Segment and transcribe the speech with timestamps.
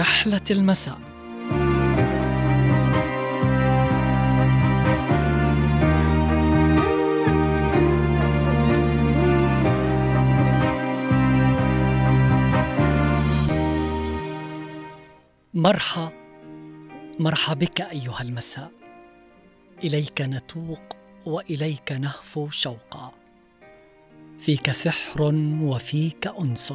[0.00, 0.98] رحلة المساء.
[15.54, 16.08] مرحى
[17.18, 18.70] مرحى بك أيها المساء.
[19.84, 20.96] إليك نتوق
[21.26, 23.12] وإليك نهفو شوقا.
[24.38, 25.22] فيك سحر
[25.62, 26.74] وفيك أنس.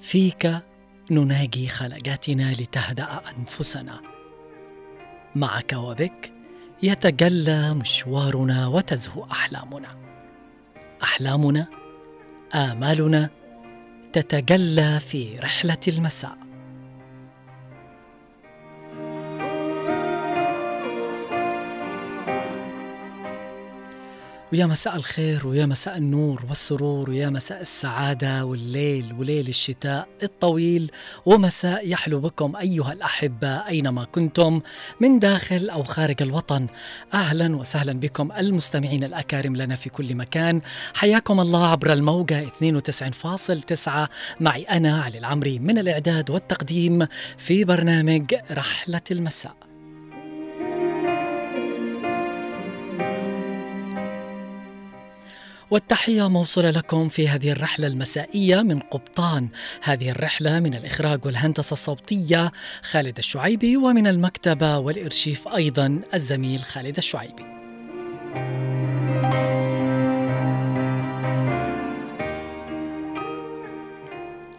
[0.00, 0.67] فيك
[1.10, 4.00] نناجي خلقاتنا لتهدأ أنفسنا.
[5.34, 6.32] معك وبك
[6.82, 9.88] يتجلى مشوارنا وتزهو أحلامنا.
[11.02, 11.66] أحلامنا
[12.54, 13.30] آمالنا
[14.12, 16.47] تتجلى في رحلة المساء.
[24.52, 30.90] ويا مساء الخير ويا مساء النور والسرور ويا مساء السعادة والليل وليل الشتاء الطويل
[31.26, 34.60] ومساء يحلو بكم أيها الأحبة أينما كنتم
[35.00, 36.66] من داخل أو خارج الوطن.
[37.14, 40.60] أهلا وسهلا بكم المستمعين الأكارم لنا في كل مكان.
[40.94, 44.08] حياكم الله عبر الموجة 92.9
[44.40, 49.67] معي أنا علي العمري من الإعداد والتقديم في برنامج رحلة المساء.
[55.70, 59.48] والتحية موصولة لكم في هذه الرحلة المسائية من قبطان.
[59.82, 62.52] هذه الرحلة من الإخراج والهندسة الصوتية
[62.82, 67.44] خالد الشعيبي ومن المكتبة والإرشيف أيضا الزميل خالد الشعيبي.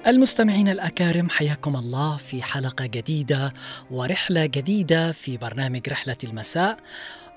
[0.08, 3.54] المستمعين الأكارم حياكم الله في حلقة جديدة
[3.92, 6.78] ورحلة جديدة في برنامج رحلة المساء.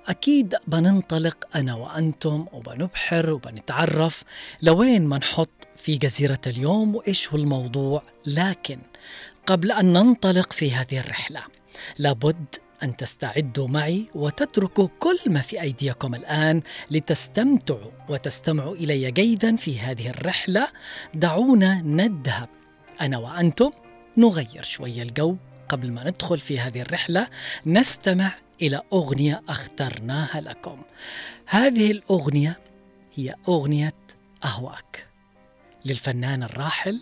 [0.08, 4.24] أكيد بننطلق أنا وأنتم وبنبحر وبنتعرف
[4.62, 8.02] لوين ما نحط في جزيرة اليوم وإيش هو الموضوع.
[8.26, 8.78] لكن
[9.46, 11.42] قبل أن ننطلق في هذه الرحلة
[11.98, 12.44] لابد
[12.82, 20.10] أن تستعدوا معي وتتركوا كل ما في أيديكم الآن لتستمتعوا وتستمعوا إلي جيدا في هذه
[20.10, 20.68] الرحلة.
[21.14, 22.48] دعونا نذهب.
[23.00, 23.70] أنا وأنتم
[24.16, 25.36] نغير شوية الجو.
[25.68, 27.28] قبل ما ندخل في هذه الرحلة
[27.66, 30.82] نستمع إلى أغنية أخترناها لكم.
[31.46, 32.60] هذه الأغنية
[33.14, 33.94] هي أغنية
[34.44, 35.08] أهواك.
[35.84, 37.00] للفنان الراحل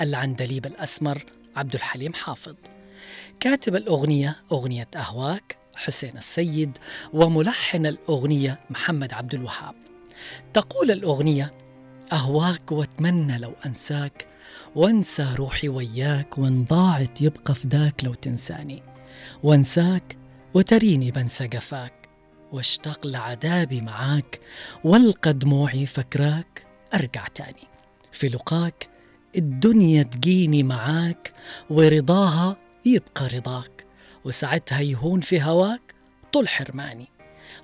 [0.00, 1.24] العندليب الأسمر
[1.56, 2.54] عبد الحليم حافظ.
[3.40, 6.78] كاتب الأغنية أغنية أهواك حسين السيد
[7.12, 9.74] وملحن الأغنية محمد عبد الوهاب.
[10.52, 11.52] تقول الأغنية
[12.12, 14.26] أهواك واتمنى لو أنساك
[14.74, 18.82] وانسى روحي وياك وان ضاعت يبقى فداك لو تنساني.
[19.42, 20.19] وانساك
[20.54, 22.08] وتريني بنسى جفاك
[22.52, 24.40] واشتاق لعذابي معاك
[24.84, 26.66] والقى دموعي فكراك.
[26.94, 27.68] أرجع تاني.
[28.12, 28.88] في لقاك
[29.36, 31.32] الدنيا تجيني معاك
[31.70, 32.56] ورضاها
[32.86, 33.86] يبقى رضاك.
[34.24, 35.94] وساعتها يهون في هواك
[36.32, 37.08] طول حرماني.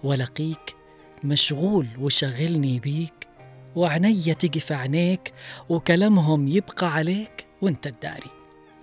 [0.04, 0.76] ولقيك
[1.24, 3.28] مشغول وشغلني بيك
[3.76, 5.34] وعنيا تجي في عينيك
[5.68, 8.30] وكلامهم يبقى عليك وانت الداري.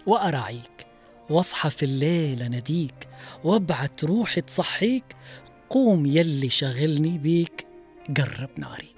[0.07, 0.82] وأراعيك.
[1.29, 3.07] واصحى في الليل اناديك
[3.43, 5.03] وابعت روحي تصحيك
[5.69, 7.67] قوم يلي شغلني بيك
[8.17, 8.93] قرب ناري.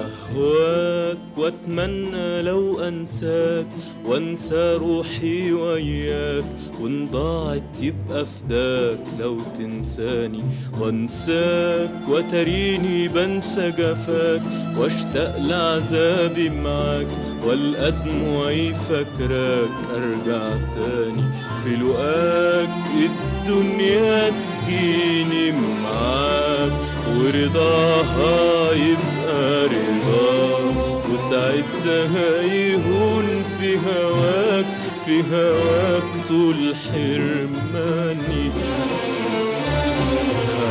[0.00, 3.66] أهواك وأتمنى لو أنساك
[4.04, 6.44] وأنسى روحي وياك.
[6.82, 10.42] وان ضاعت يبقى فداك لو تنساني
[10.80, 14.42] وانساك وتريني بنسى جفاك.
[14.78, 17.06] واشتاق لعذابي معاك
[17.46, 19.68] والقى دموعي فاكراك.
[19.94, 21.24] أرجع تاني
[21.64, 25.52] في لقاك الدنيا تجيني
[25.82, 26.72] معاك.
[27.16, 33.26] ورضاها يبقى رضاك وساعتها يهون
[33.58, 34.66] في هواك.
[35.04, 38.50] في هواك طول حرماني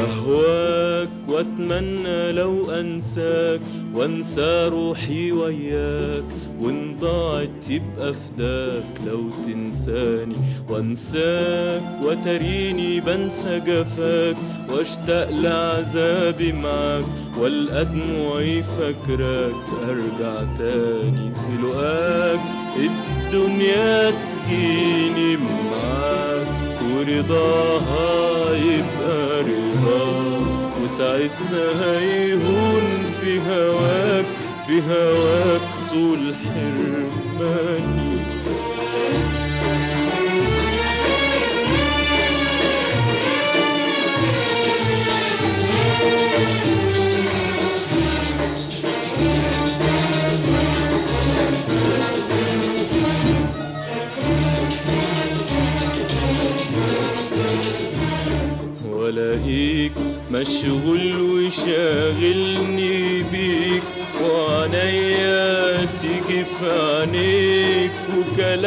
[0.04, 3.62] أهواك وأتمنى لو أنساك
[3.94, 6.24] وأنسى روحي وياك.
[6.62, 10.36] وإن ضاعت يبقى فداك لو تنساني.
[10.70, 14.36] وأنساك وتريني بنسى جفاك
[14.70, 17.06] وأشتاق لعذابي معاك.
[17.38, 19.56] والقى دموعي فاكراك
[19.90, 22.59] أرجع تاني في لقاك.
[22.86, 26.48] الدنيا تجيني معاك
[26.94, 34.26] ورضاها يبقى رضاك وساعتها يهون في هواك
[34.68, 35.62] في هواك
[35.92, 38.09] طول حرماني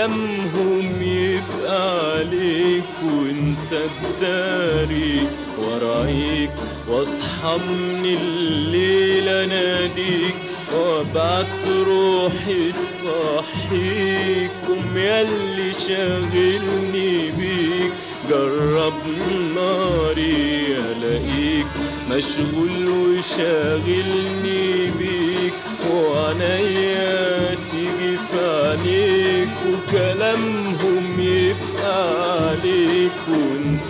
[0.02, 3.88] وكلامهم يبقى عليك وانت
[4.20, 5.26] تداري
[5.58, 6.50] ورأيك
[6.88, 7.58] واصحى
[8.02, 10.34] من الليل أناديك.
[10.72, 17.93] وأبعت روحي تصحيك قوم ياللي شاغلني بيك.
[18.31, 18.94] جرب
[19.55, 21.66] ناري ألاقيك
[22.10, 25.55] مشغول وشاغلني بيك.
[25.90, 27.31] وعنيا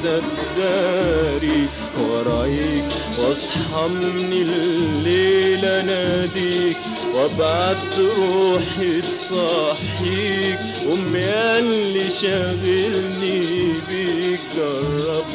[0.03, 1.63] تداري
[2.01, 2.85] ورأيك
[3.19, 6.77] واصحى من الليل اناديك
[7.15, 10.59] وابعت روحي تصحيك.
[10.93, 13.41] امي اللي شاغلني
[13.89, 15.29] بيك جرب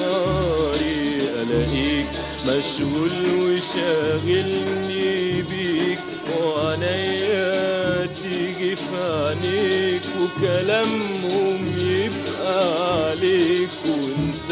[0.00, 1.00] ناري.
[1.42, 2.06] ألاقيك
[2.46, 5.08] مشغول وشاغلني
[5.42, 5.98] بيك
[6.42, 11.09] وعنيا تيجي في عينيك وكلامهم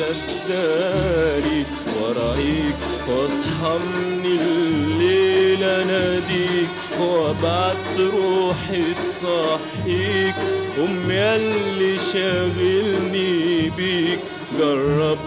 [0.08, 1.64] وانت تداري
[2.00, 2.76] ورأيك
[3.08, 3.78] واصحى
[4.24, 6.68] من الليل اناديك
[7.00, 10.34] وابعت روحي تصحيك.
[10.78, 14.20] أمي اللي شاغلني بيك
[14.58, 15.18] جرب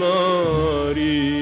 [0.00, 1.41] ناري.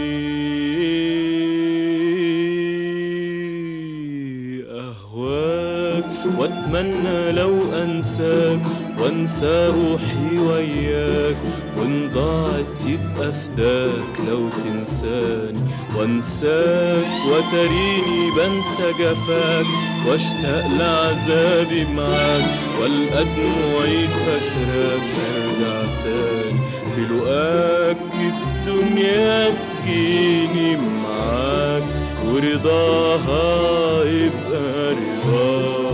[6.39, 8.61] واتمنى لو انساك
[8.99, 11.37] وانسى روحي وياك
[11.79, 15.59] وان ضاعت يبقى فداك لو تنساني
[15.99, 19.67] وانساك وتريني بنسى جفاك
[20.09, 22.45] واشتاق لعذابي معاك
[22.81, 26.61] والقى دموعي فاكراك ارجع تاني
[26.95, 31.83] في لقاك الدنيا تجيني معاك
[32.27, 35.90] ورضاها يبقى رضاك.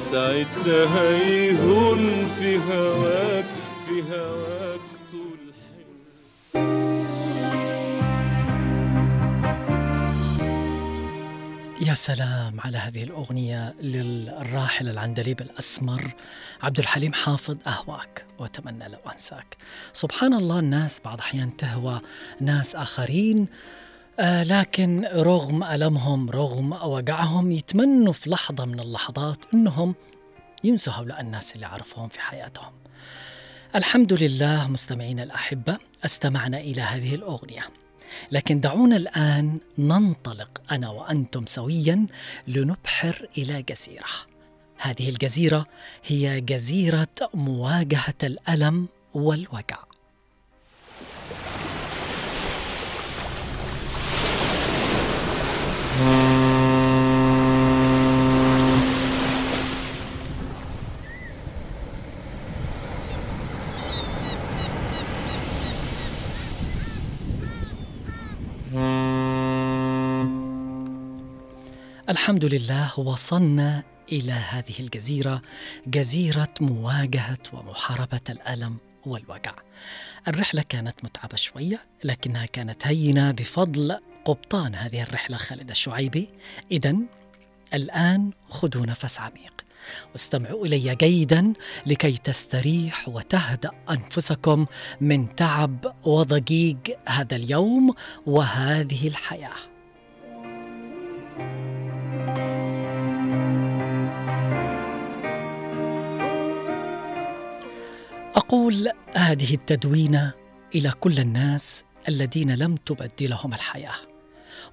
[0.00, 3.44] وساعتها يهون في هواك
[3.86, 4.80] في هواك
[5.12, 5.38] طول
[11.80, 16.10] يا سلام على هذه الأغنية للراحل العندليب الأسمر
[16.62, 19.56] عبد الحليم حافظ أهواك وأتمنى لو أنساك.
[19.92, 22.00] سبحان الله الناس بعض الأحيان تهوى
[22.40, 23.46] ناس آخرين
[24.20, 29.94] آه لكن رغم ألمهم رغم وجعهم يتمنوا في لحظة من اللحظات أنهم
[30.64, 32.72] ينسوا هؤلاء الناس اللي عرفوهم في حياتهم.
[33.74, 37.62] الحمد لله مستمعينا الأحبة استمعنا إلى هذه الأغنية.
[38.32, 42.06] لكن دعونا الآن ننطلق أنا وأنتم سويا
[42.48, 44.06] لنبحر إلى جزيرة.
[44.78, 45.66] هذه الجزيرة
[46.06, 49.89] هي جزيرة مواجهة الألم والوجع.
[72.10, 75.42] الحمد لله وصلنا إلى هذه الجزيرة
[75.86, 78.76] جزيرة مواجهة ومحاربة الألم
[79.06, 79.52] والوجع.
[80.28, 86.28] الرحلة كانت متعبة شوية لكنها كانت هينة بفضل قبطان هذه الرحلة خالد الشعيبي.
[86.70, 86.96] اذا
[87.74, 89.64] الآن خذوا نفس عميق
[90.12, 91.52] واستمعوا إلي جيدا
[91.86, 94.66] لكي تستريح وتهدأ أنفسكم
[95.00, 97.94] من تعب وضجيج هذا اليوم
[98.26, 99.70] وهذه الحياة.
[108.34, 110.32] أقول هذه التدوينه
[110.74, 113.94] إلى كل الناس الذين لم تبدلهم الحياة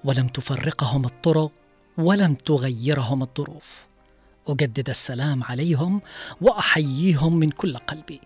[0.04, 1.52] ولم تفرقهم الطرق
[1.98, 3.86] ولم تغيرهم الظروف.
[4.48, 6.00] أجدد السلام عليهم
[6.40, 8.20] وأحييهم من كل قلبي.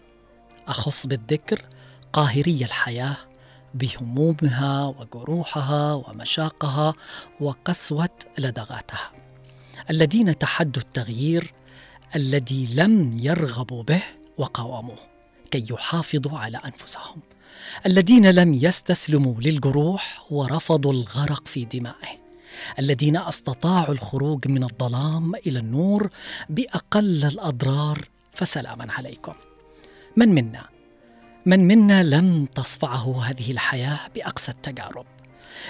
[0.68, 1.62] أخص بالذكر
[2.12, 3.16] قاهري الحياة
[3.74, 6.94] بهمومها وجروحها ومشاقها
[7.40, 9.12] وقسوة لدغاتها.
[9.90, 11.52] الذين تحدوا التغيير
[12.16, 14.02] الذي لم يرغبوا به
[14.38, 15.12] وقاوموه.
[15.52, 17.21] كي يحافظوا على أنفسهم
[17.87, 22.23] الذين لم يستسلموا للجروح ورفضوا الغرق في دمائه
[22.78, 26.11] الذين استطاعوا الخروج من الظلام إلى النور
[26.49, 29.35] بأقل الأضرار فسلاما عليكم.
[30.16, 30.64] من منا؟
[31.47, 35.06] من منا لم تصفعه هذه الحياة باقسى التجارب؟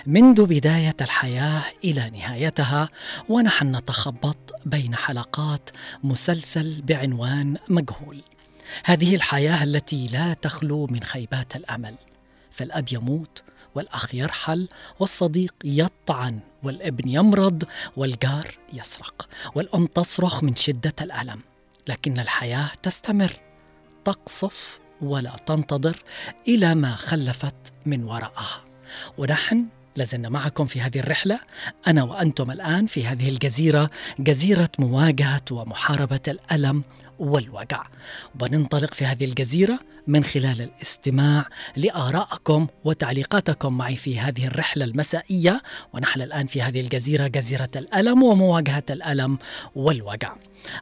[0.07, 2.89] منذ بداية الحياة إلى نهايتها
[3.29, 5.71] ونحن نتخبط بين حلقات
[6.05, 8.23] مسلسل بعنوان مجهول.
[8.85, 11.95] هذه الحياة التي لا تخلو من خيبات الأمل.
[12.51, 13.43] فالأب يموت
[13.75, 14.69] والأخ يرحل
[15.01, 17.65] والصديق يطعن والابن يمرض
[17.97, 21.41] والجار يسرق والأم تصرخ من شدة الألم.
[21.89, 23.33] لكن الحياة تستمر
[24.05, 26.03] تقصف ولا تنتظر
[26.49, 28.61] إلى ما خلفت من وراءها.
[29.19, 31.41] ونحن لازلنا معكم في هذه الرحلة
[31.87, 36.83] أنا وأنتم الآن في هذه الجزيرة جزيرة مواجهة ومحاربة الألم
[37.19, 37.87] والوجع
[38.35, 45.63] وبننطلق في هذه الجزيرة من خلال الاستماع لآرائكم وتعليقاتكم معي في هذه الرحلة المسائية.
[45.93, 49.39] ونحن الآن في هذه الجزيرة جزيرة الألم ومواجهة الألم
[49.75, 50.35] والوجع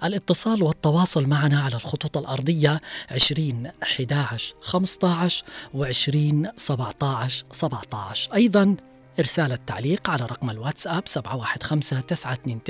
[0.05, 5.45] الاتصال والتواصل معنا على الخطوط الأرضية 20 11 15
[5.75, 8.77] و 20 17 17 أيضا
[9.19, 12.63] إرسال التعليق على رقم الواتساب 715 929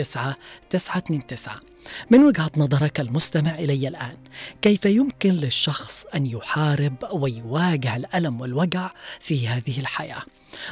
[0.71, 1.70] 929
[2.11, 4.17] من وجهة نظرك المستمع إلي الآن
[4.63, 10.23] كيف يمكن للشخص أن يحارب ويواجه الألم والوجع في هذه الحياة؟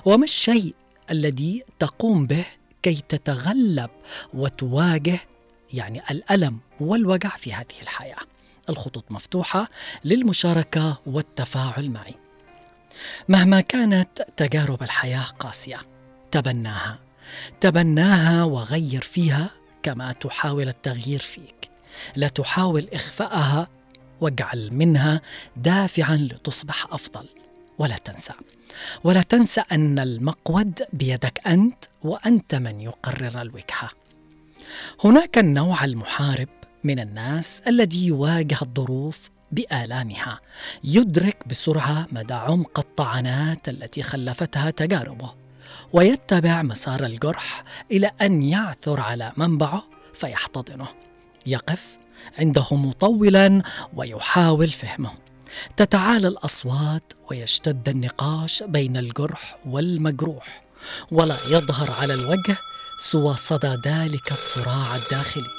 [0.04, 0.74] وما الشيء
[1.10, 2.44] الذي تقوم به
[2.82, 3.90] كي تتغلب
[4.34, 5.18] وتواجه
[5.72, 8.20] يعني الألم والوجع في هذه الحياة؟
[8.68, 9.68] الخطوط مفتوحة
[10.04, 12.14] للمشاركة والتفاعل معي.
[13.28, 15.78] مهما كانت تجارب الحياة قاسية
[16.30, 16.98] تبناها
[17.60, 19.50] تبناها وغير فيها
[19.82, 21.70] كما تحاول التغيير فيك.
[22.16, 23.68] لا تحاول إخفاءها
[24.20, 25.20] واجعل منها
[25.56, 27.28] دافعا لتصبح أفضل.
[27.78, 28.32] ولا تنسى
[29.04, 33.90] ولا تنسى أن المقود بيدك أنت وأنت من يقرر الوجهه
[35.04, 36.48] هناك النوع المحارب
[36.84, 40.40] من الناس الذي يواجه الظروف بآلامها.
[40.84, 45.34] يدرك بسرعة مدى عمق الطعنات التي خلفتها تجاربه.
[45.92, 50.88] ويتبع مسار الجرح إلى أن يعثر على منبعه فيحتضنه.
[51.46, 51.98] يقف
[52.38, 53.62] عنده مطولا
[53.96, 55.10] ويحاول فهمه.
[55.76, 60.62] تتعالى الأصوات ويشتد النقاش بين الجرح والمجروح
[61.12, 62.56] ولا يظهر على الوجه
[63.00, 65.58] سوى صدى ذلك الصراع الداخلي.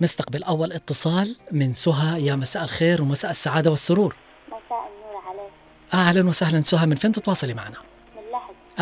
[0.00, 2.26] نستقبل أول اتصال من سهى.
[2.26, 4.16] يا مساء الخير ومساء السعادة والسرور.
[4.48, 5.52] مساء النور عليك.
[5.94, 7.91] أهلا وسهلا سهى من فين تتواصلي معنا؟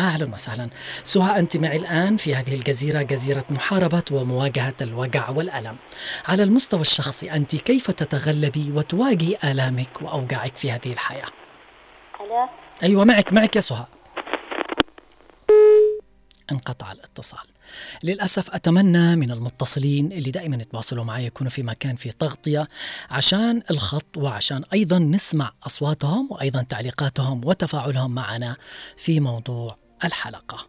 [0.01, 0.69] أهلا وسهلا.
[1.03, 5.75] سهى أنت معي الآن في هذه الجزيرة جزيرة محاربة ومواجهة الوجع والألم.
[6.25, 11.27] على المستوى الشخصي أنت كيف تتغلبي وتواجهي آلامك وأوجاعك في هذه الحياة؟
[12.21, 12.47] ألو؟
[12.83, 13.85] أيوة معك معك يا سهى.
[16.51, 17.47] انقطع الاتصال.
[18.03, 22.67] للأسف أتمنى من المتصلين اللي دائما يتواصلوا معي يكونوا في مكان فيه تغطية
[23.11, 28.55] عشان الخط وعشان أيضا نسمع أصواتهم وأيضا تعليقاتهم وتفاعلهم معنا
[28.97, 30.67] في موضوع الحلقة.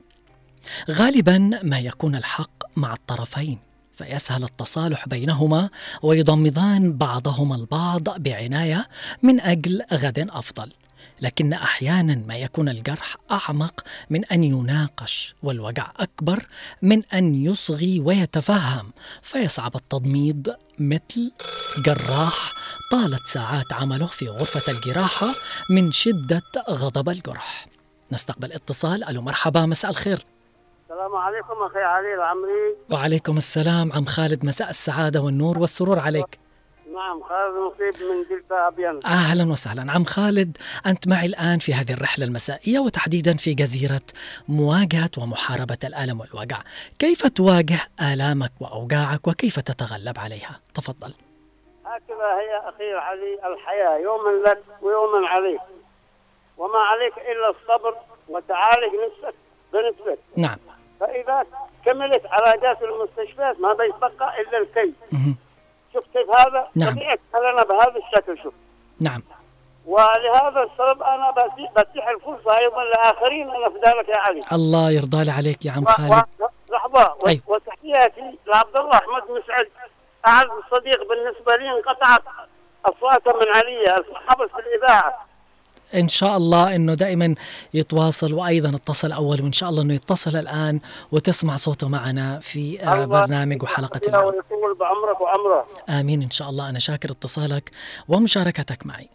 [0.90, 3.58] غالبا ما يكون الحق مع الطرفين
[3.94, 5.70] فيسهل التصالح بينهما
[6.02, 8.88] ويضمضان بعضهما البعض بعناية
[9.22, 10.72] من أجل غد أفضل.
[11.20, 16.46] لكن أحيانا ما يكون الجرح أعمق من أن يناقش والوجع أكبر
[16.82, 18.92] من أن يصغي ويتفهم.
[19.22, 21.32] فيصعب التضميد مثل
[21.86, 22.52] جراح
[22.92, 25.26] طالت ساعات عمله في غرفة الجراحة
[25.70, 27.71] من شدة غضب الجرح.
[28.12, 29.04] نستقبل اتصال.
[29.04, 30.18] ألو مرحبا مساء الخير.
[30.90, 32.76] السلام عليكم أخي علي العمري.
[32.90, 36.38] وعليكم السلام عم خالد مساء السعادة والنور والسرور عليك.
[36.94, 39.92] نعم خالد نصيب من جلدة أبين أهلا وسهلا.
[39.92, 44.00] عم خالد أنت معي الآن في هذه الرحلة المسائية وتحديدا في جزيرة
[44.48, 46.58] مواجهة ومحاربة الألم والوجع.
[46.98, 47.78] كيف تواجه
[48.12, 51.14] آلامك وأوجاعك وكيف تتغلب عليها؟ تفضل.
[51.86, 53.98] هكذا هي أخي علي الحياة.
[53.98, 55.60] يوم لك ويوم عليك.
[56.58, 57.94] وما عليك إلا الصبر
[58.28, 59.34] وتعالج نفسك
[59.72, 60.18] بنفسك.
[60.36, 60.56] نعم.
[61.00, 61.44] فإذا
[61.84, 64.92] كملت علاجات المستشفيات ما بيتبقى إلا الكي.
[65.92, 66.98] شوف كيف هذا؟ نعم.
[67.34, 68.54] لنا بهذا الشكل شوف.
[69.00, 69.22] نعم.
[69.86, 74.40] ولهذا السبب أنا بتي- بتيح الفرصة أيضا لآخرين أنا في ذلك يا علي.
[74.52, 76.12] الله يرضى لي عليك يا عم خالد.
[76.12, 77.40] و- أيوة.
[77.46, 79.68] وتحياتي لعبد الله أحمد مسعد.
[80.26, 82.22] أعز صديق بالنسبة لي انقطعت
[82.86, 84.04] أصواته من علي.
[84.28, 85.26] حبس في الإذاعة.
[85.94, 87.34] إن شاء الله إنه دائما
[87.74, 90.80] يتواصل وأيضا اتصل أول وإن شاء الله إنه يتصل الآن
[91.12, 96.68] وتسمع صوته معنا في آه، برنامج وحلقة اليوم ويطول بعمرك وعمره آمين إن شاء الله.
[96.68, 97.70] أنا شاكر اتصالك
[98.08, 99.08] ومشاركتك معي.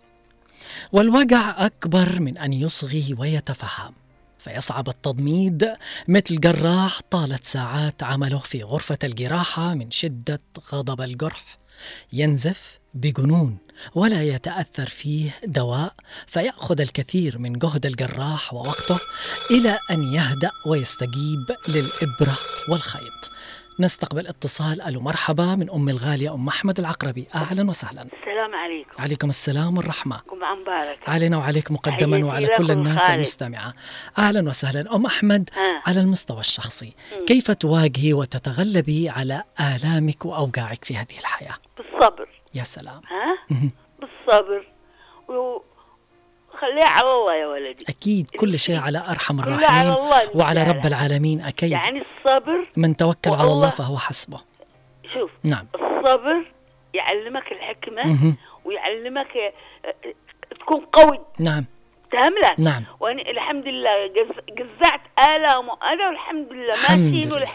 [0.92, 3.94] والوجع أكبر من أن يصغي ويتفهم.
[4.40, 5.74] فيصعب التضميد
[6.08, 10.42] مثل جراح طالت ساعات عمله في غرفة الجراحة من شدة
[10.74, 11.58] غضب الجرح.
[12.14, 13.58] ينزف بجنون
[13.96, 15.94] ولا يتأثر فيه دواء
[16.28, 19.00] فيأخذ الكثير من جهد الجراح ووقته
[19.52, 22.38] إلى أن يهدأ ويستجيب للإبرة
[22.72, 23.18] والخيط.
[23.80, 27.28] نستقبل اتصال ألو مرحبا من أم الغالية أم أحمد العقربي.
[27.36, 28.02] أهلا وسهلا.
[28.02, 29.02] السلام عليكم.
[29.02, 30.22] عليكم السلام والرحمة.
[30.32, 33.14] جمعة مباركة علينا وعليك مقدما وعلى كل الناس خالد.
[33.14, 33.74] المستمعة.
[34.18, 34.96] أهلا وسهلا.
[34.96, 35.82] أم أحمد ها.
[35.88, 36.94] على المستوى الشخصي
[37.28, 42.30] كيف تواجهي وتتغلبي على آلامك وأوجاعك في هذه الحياة؟ بالصبر.
[42.58, 43.02] يا سلام.
[43.10, 43.38] ها.
[44.00, 44.68] بالصبر.
[45.28, 47.86] وخليها على الله يا ولدي.
[47.90, 50.64] أكيد كل شيء على أرحم الراحمين على الله وعلى.
[50.64, 51.42] رب العالمين.
[51.42, 51.72] أكيد.
[51.72, 54.40] يعني الصبر من توكل على الله فهو حسبه.
[55.14, 55.68] شوف نعم.
[55.76, 56.52] الصبر
[56.94, 58.34] يعلمك الحكمة.
[58.66, 59.54] ويعلمك آه،
[59.90, 60.14] آه،
[60.60, 61.20] تكون قوي.
[61.40, 61.66] نعم.
[62.12, 62.84] تهملة نعم.
[63.00, 67.50] وأنا الحمد لله جز- جزعت آلام وأنا والحمد لله الحمد ماشيين لله.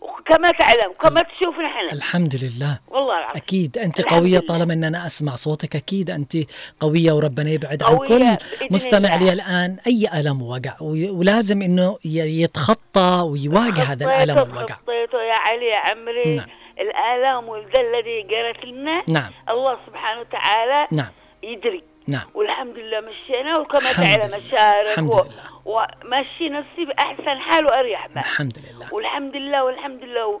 [0.00, 1.96] وكما تعلم كما تشوف نحن.
[1.96, 2.78] الحمد لله.
[2.88, 3.36] والله العظيم.
[3.36, 4.46] أكيد أنت الحمد قوية لله.
[4.46, 5.76] طالما أن أنا أسمع صوتك.
[5.76, 6.32] أكيد أنت
[6.80, 8.36] قوية وربنا يبعد عن كل
[8.70, 9.16] مستمع.
[9.16, 9.76] لي الآن.
[9.86, 15.66] أي ألم ووجع وي- ولازم أنه ي- يتخطى ويواجه هذا خطيته- والوجع خطيته يا علي
[15.66, 16.36] يا عمري.
[16.36, 16.48] نعم.
[16.80, 19.02] الآلام والذل الذي جرت لنا.
[19.08, 19.32] نعم.
[19.48, 21.10] الله سبحانه وتعالى نعم.
[21.42, 24.26] يدري نعم والحمد لله مشينا وكما تعلم.
[24.38, 25.22] مشارك و...
[25.22, 25.60] لله.
[25.64, 30.40] ومشي نفسي بأحسن حال وأريح بال الحمد لله والحمد لله والحمد لله.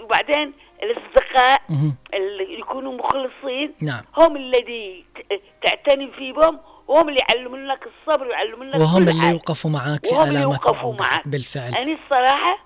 [0.00, 1.96] وبعدين الأصدقاء مهم.
[2.14, 5.04] اللي يكونوا مخلصين نعم هم الذي
[5.64, 9.30] تعتني فيهم وهم اللي يعلمون لك الصبر ويعلمون لك وهم اللي.
[9.30, 11.28] يوقفوا معك في وهم اللي يوقفوا معك.
[11.28, 12.58] بالفعل أنا الصراحة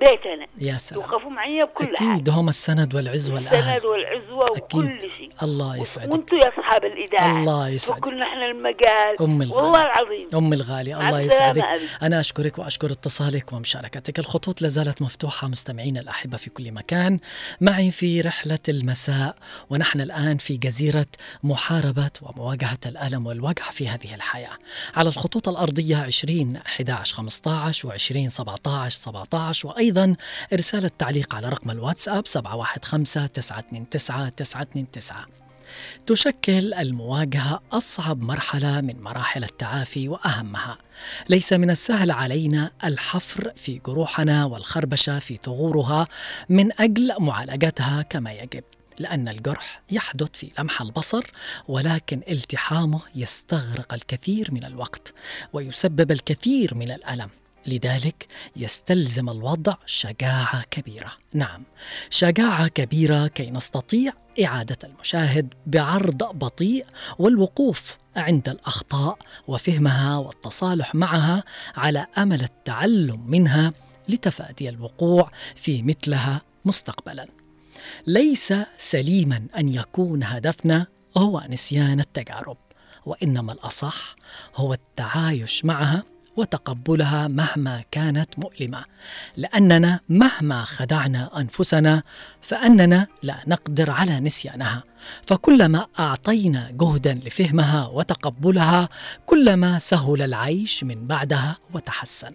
[0.00, 0.46] بيتنا.
[0.58, 1.02] يا سلام.
[1.02, 2.14] يوقفوا معي بكل حاجة.
[2.14, 3.86] أكيد هم السند والعز السند والأهل.
[3.86, 4.80] والعزوة أكيد.
[4.80, 5.30] وكل شيء.
[5.42, 6.12] الله يسعدك.
[6.12, 8.06] وأنتم يا أصحاب الاذاعه الله يسعدك.
[8.06, 9.16] وكلنا إحنا المجال.
[9.20, 9.62] أم الغالي.
[9.62, 10.28] والله العظيم.
[10.34, 11.62] أم الغالية مع الله يسعدك.
[11.62, 11.82] أبي.
[12.02, 14.18] أنا أشكرك وأشكر اتصالك ومشاركتك.
[14.18, 17.18] الخطوط لازالت مفتوحة مستمعين الأحبة في كل مكان.
[17.60, 19.36] معي في رحلة المساء
[19.70, 21.06] ونحن الآن في جزيرة
[21.42, 24.58] محاربة ومواجهة الألم والوجع في هذه الحياة.
[24.96, 29.85] على الخطوط الأرضية 20 11 15 و20 17 17 وأيضا
[30.52, 35.36] إرسال التعليق على رقم الواتساب 715 929 929
[36.06, 40.78] تشكل المواجهة أصعب مرحلة من مراحل التعافي وأهمها.
[41.28, 46.08] ليس من السهل علينا الحفر في جروحنا والخربشة في ثغورها
[46.48, 48.64] من أجل معالجتها كما يجب
[48.98, 51.24] لأن الجرح يحدث في لمح البصر
[51.68, 55.14] ولكن التحامه يستغرق الكثير من الوقت
[55.52, 57.30] ويسبب الكثير من الألم.
[57.66, 58.26] لذلك
[58.56, 61.12] يستلزم الوضع شجاعة كبيرة.
[61.32, 61.62] نعم
[62.10, 64.12] شجاعة كبيرة كي نستطيع
[64.44, 66.86] إعادة المشاهد بعرض بطيء
[67.18, 71.44] والوقوف عند الأخطاء وفهمها والتصالح معها
[71.76, 73.72] على أمل التعلم منها
[74.08, 77.28] لتفادي الوقوع في مثلها مستقبلا.
[78.06, 82.56] ليس سليما أن يكون هدفنا هو نسيان التجارب
[83.06, 84.16] وإنما الأصح
[84.56, 86.02] هو التعايش معها
[86.36, 88.84] وتقبلها مهما كانت مؤلمة.
[89.36, 92.02] لأننا مهما خدعنا أنفسنا
[92.40, 94.84] فأننا لا نقدر على نسيانها.
[95.26, 98.88] فكلما أعطينا جهدا لفهمها وتقبلها
[99.26, 102.32] كلما سهل العيش من بعدها وتحسن.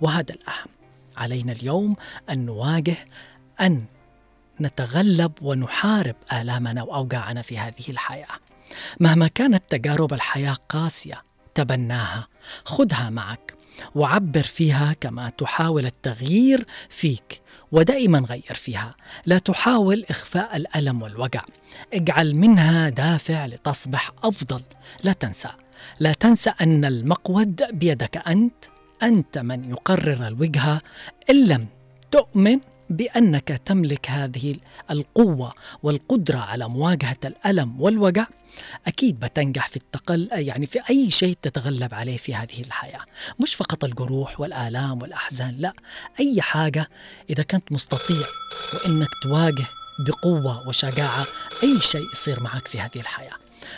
[0.00, 0.68] وهذا الأهم.
[1.16, 1.96] علينا اليوم
[2.30, 2.96] أن نواجه
[3.60, 3.84] أن
[4.60, 8.28] نتغلب ونحارب آلامنا وأوجاعنا في هذه الحياة.
[9.00, 11.22] مهما كانت تجارب الحياة قاسية
[11.54, 12.28] تبناها،
[12.64, 13.54] خذها معك
[13.94, 18.90] وعبر فيها كما تحاول التغيير فيك ودائما غير فيها،
[19.26, 21.44] لا تحاول إخفاء الألم والوجع،
[21.94, 24.62] اجعل منها دافع لتصبح أفضل،
[25.02, 25.48] لا تنسى،
[26.00, 28.64] لا تنسى أن المقود بيدك أنت،
[29.02, 30.82] أنت من يقرر الوجهة
[31.30, 31.66] إن لم
[32.10, 32.60] تؤمن
[32.90, 34.56] بأنك تملك هذه
[34.90, 38.26] القوة والقدرة على مواجهة الألم والوجع
[38.86, 43.00] أكيد بتنجح في التقل يعني في أي شيء تتغلب عليه في هذه الحياة.
[43.40, 45.72] مش فقط الجروح والآلام والأحزان لا.
[46.20, 46.88] أي حاجة
[47.30, 48.26] إذا كنت مستطيع
[48.74, 49.66] وإنك تواجه
[50.06, 51.24] بقوة وشجاعة
[51.62, 53.34] أي شيء يصير معك في هذه الحياة.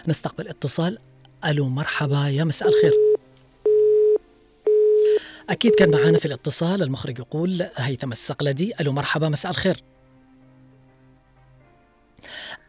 [0.09, 0.99] نستقبل اتصال.
[1.45, 3.06] ألو مرحبا يا مساء الخير.
[5.51, 9.83] أكيد كان معانا في الاتصال المخرج يقول هيثم السقلدي ألو مرحبا مساء الخير.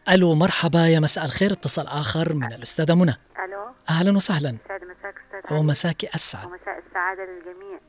[0.09, 3.11] ألو مرحبا يا مساء الخير اتصال آخر من الأستاذة منى.
[3.45, 4.57] ألو؟ أهلا وسهلا.
[4.67, 5.59] سعد مساك أستاذ علي.
[5.59, 7.79] ومساكي أسعد ومساء السعادة للجميع.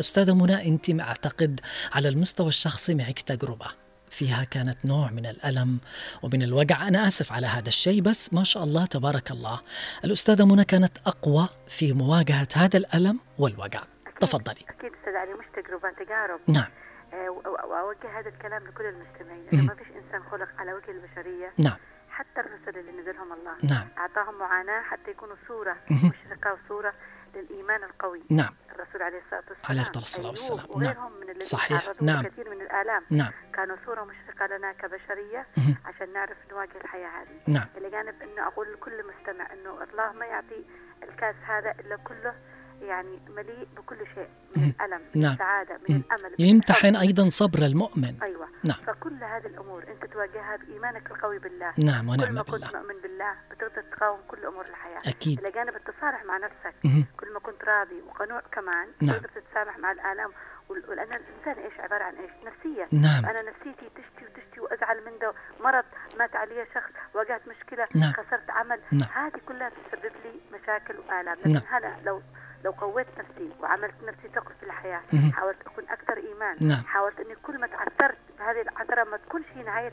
[0.00, 1.60] أستاذة منى أنت ما أعتقد
[1.92, 3.66] على المستوى الشخصي معك تجربة
[4.10, 5.78] فيها كانت نوع من الألم
[6.22, 6.88] ومن الوجع.
[6.88, 9.60] أنا آسف على هذا الشيء بس ما شاء الله تبارك الله.
[10.04, 13.82] الأستاذة منى كانت أقوى في مواجهة هذا الألم والوجع.
[14.22, 14.64] تفضلي.
[14.68, 16.70] أكيد أستاذ علي مش تجربة تجارب نعم.
[17.12, 19.48] آه، وأوجه هذا الكلام لكل المستمعين.
[19.52, 21.76] انه ما فيش إنسان خلق على وجه البشرية نعم.
[22.10, 23.54] حتى الرسل اللي نزلهم الله.
[23.62, 23.88] نعم.
[23.98, 25.76] أعطاهم معاناة حتى يكونوا صورة.
[25.90, 26.94] مشرقة وصورة
[27.34, 28.22] للإيمان القوي.
[28.30, 28.54] نعم.
[28.74, 29.70] الرسول عليه الصلاة والسلام.
[29.70, 30.66] عليه أفضل الصلاة أيوب والسلام.
[30.70, 31.92] وغيرهم من صحيح.
[32.00, 32.22] نعم.
[32.22, 33.02] لكثير من الآلام.
[33.10, 33.30] نعم.
[33.54, 35.76] كانوا صورة مشرقة لنا كبشرية مهم.
[35.84, 37.40] عشان نعرف نواجه الحياة هذه.
[37.46, 37.66] نعم.
[37.76, 40.64] إلى جانب إنه أقول لكل مستمع إنه الله ما يعطي
[41.02, 42.34] الكاس هذا إلا كله
[42.82, 44.74] يعني مليء بكل شيء من مهم.
[44.80, 45.32] الألم من نعم.
[45.32, 46.02] السعادة من مم.
[46.06, 46.96] الأمل من يمتحن.
[46.96, 52.22] أيضا صبر المؤمن أيوه نعم فكل هذه الأمور أنت تواجهها بإيمانك القوي بالله نعم كل
[52.22, 56.24] ونعم ما كنت بالله مؤمن بالله بتقدر تقاوم كل أمور الحياة أكيد إلى جانب التصالح
[56.24, 57.04] مع نفسك مهم.
[57.16, 59.16] كل ما كنت راضي وقنوع كمان نعم.
[59.16, 60.30] تقدر تتسامح مع الآلام
[60.68, 65.18] وال- ولان الإنسان إيش عبارة عن إيش؟ نفسية نعم أنا نفسيتي تشتي وتشتي وأزعل من
[65.18, 65.84] ده مرض
[66.18, 68.12] مات علي شخص واجهت مشكلة نعم.
[68.12, 69.08] خسرت عمل نعم.
[69.14, 71.62] هذه كلها تسبب لي مشاكل وآلام لكن نعم.
[71.68, 72.22] هلا لو
[72.64, 75.32] لو قويت نفسي وعملت نفسي ثقل في الحياة مهم.
[75.32, 76.56] حاولت أكون أكثر إيمان.
[76.60, 76.84] نعم.
[76.84, 79.92] حاولت إني كل ما تعثرت بهذه العثرة ما تكونش هي نهاية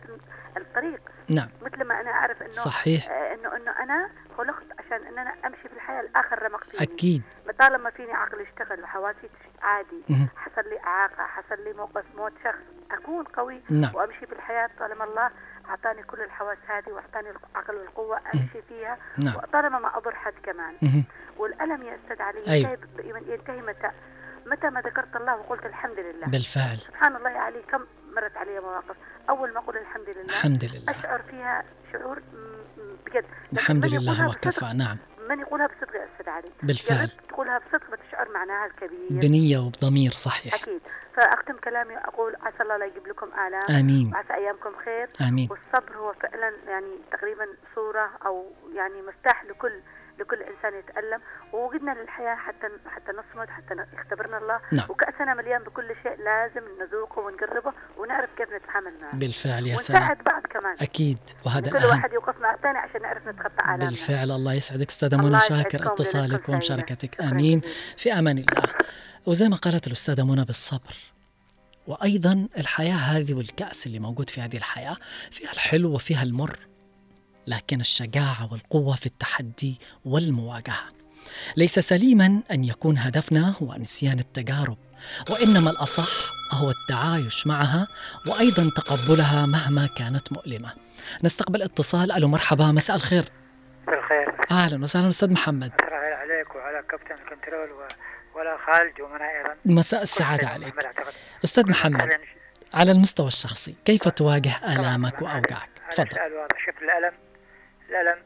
[0.57, 1.01] الطريق.
[1.35, 1.49] نعم.
[1.61, 3.09] مثل ما أنا أعرف إنه صحيح.
[3.09, 7.23] آه، إنه إنه أنا خلقت عشان إن أنا أمشي في الحياة الآخر رمق فيني أكيد.
[7.59, 9.29] طالما فيني عقل يشتغل وحواسي
[9.61, 10.27] عادي.
[10.35, 12.63] حصل لي إعاقة حصل لي موقف موت شخص.
[12.91, 13.95] أكون قوي نعم.
[13.95, 15.31] وأمشي في الحياة طالما الله
[15.69, 19.35] أعطاني كل الحواس هذه وأعطاني العقل والقوة أمشي فيها نعم.
[19.35, 20.73] وطالما ما أضر حد كمان.
[20.81, 21.03] مهم.
[21.37, 22.47] والألم يا أستاذ علي.
[22.47, 22.77] أيوة.
[23.27, 23.91] ينتهي متى؟
[24.45, 26.27] متى ما ذكرت الله وقلت الحمد لله.
[26.27, 26.77] بالفعل.
[26.77, 28.95] سبحان الله يا علي كم مرت علي مواقف؟
[29.29, 30.91] أول ما أقول الحمد لله الحمد لله.
[30.91, 32.21] أشعر فيها شعور
[33.05, 33.25] بجد.
[33.53, 34.97] الحمد لله وكفى نعم.
[35.29, 37.09] من يقولها بصدق يا أستاذ علي؟ بالفعل.
[37.29, 39.07] تقولها بصدق بتشعر معناها الكبير.
[39.09, 40.53] بنية وبضمير صحيح.
[40.53, 40.81] أكيد.
[41.15, 43.79] فأختم كلامي أقول عسى الله لا يجيب لكم آلام.
[43.79, 44.11] آمين.
[44.13, 45.09] وعسى أيامكم خير.
[45.27, 45.49] آمين.
[45.51, 49.79] والصبر هو فعلا يعني تقريبا صورة أو يعني مفتاح لكل
[50.19, 51.21] لكل إنسان يتألم
[51.53, 54.59] ووجدنا للحياة حتى حتى نصمد حتى يختبرنا الله.
[54.71, 54.85] نعم.
[54.89, 60.01] وكأسنا مليان بكل شيء لازم نذوقه ونقربه ونعرف كيف نتعامل معه بالفعل يا سلام.
[60.01, 60.75] ونساعد بعض كمان.
[60.81, 61.17] أكيد.
[61.45, 63.85] وهذا كل الأهم واحد يوقف مع الثاني عشان نعرف نتخطى آلامنا.
[63.85, 65.87] بالفعل الله يسعدك أستاذة منى شاكر.
[65.93, 66.49] اتصالك.
[66.49, 67.21] ومشاركتك.
[67.21, 67.61] جزيلاً.
[67.97, 68.63] في أمان الله.
[69.25, 70.95] وزي ما قالت الأستاذة منى بالصبر
[71.87, 74.97] وأيضا الحياة هذه والكأس اللي موجود في هذه الحياة
[75.31, 76.59] فيها الحلو وفيها المر.
[77.49, 80.89] لكن الشجاعة والقوة في التحدي والمواجهة.
[81.57, 84.77] ليس سليما أن يكون هدفنا هو نسيان التجارب
[85.31, 87.87] وإنما الأصح هو التعايش معها
[88.27, 90.73] وأيضا تقبلها مهما كانت مؤلمة.
[91.23, 92.11] نستقبل اتصال.
[92.11, 93.25] ألو مرحبا مساء الخير.
[93.87, 94.35] بالخير.
[94.51, 95.71] أهلا وسهلا أستاذ محمد.
[95.77, 97.87] ترى عليك وعلى كابتن الكنترول و...
[98.37, 99.55] ولا خالد ومنى أيضا.
[99.65, 100.73] مساء السعادة عليك.
[101.43, 102.09] أستاذ محمد
[102.73, 105.21] على المستوى الشخصي كيف تواجه آلامك.
[105.21, 106.09] وأوجاعك؟ تفضل.
[106.65, 107.28] شوف الألم؟
[107.89, 108.23] الألم.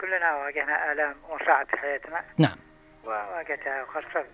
[0.00, 2.24] كلنا واجهنا آلام وصعب في حياتنا.
[2.38, 2.56] نعم.
[3.04, 4.24] وواجهتها وخاصه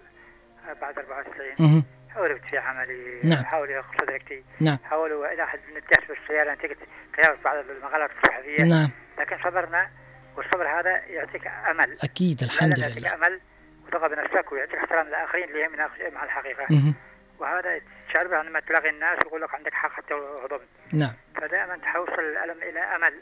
[0.80, 1.85] بعد 94 مهم.
[2.14, 3.44] حاولت في عملي نعم.
[3.44, 4.78] حاولوا ياخذوا صدرتي نعم.
[4.90, 6.76] حاولوا إلى حد من الدهس بالسياره نتيجة
[7.16, 8.64] تجاوز بعض المغالطات الصحفية.
[8.64, 8.90] نعم.
[9.18, 9.90] لكن صبرنا
[10.37, 11.96] والصبر هذا يعطيك أمل.
[12.04, 13.14] أكيد الحمد الألم يعطيك لله.
[13.14, 13.40] أمل
[13.87, 16.66] وثقه بنفسك ويعطيك احترام الاخرين اللي آخر- مع الحقيقة.
[16.70, 16.94] مهم.
[17.38, 21.12] وهذا تشعر به لما تلاقي الناس يقول لك عندك حق حتى لو هضمت نعم.
[21.37, 23.14] فدائما تحوصل الألم إلى أمل.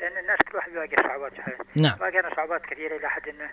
[0.00, 1.34] لأن الناس كل واحد يواجه صعوبات.
[1.34, 1.96] في حياته نعم.
[2.00, 3.50] واجهنا صعوبات كثيرة إلى حد إنه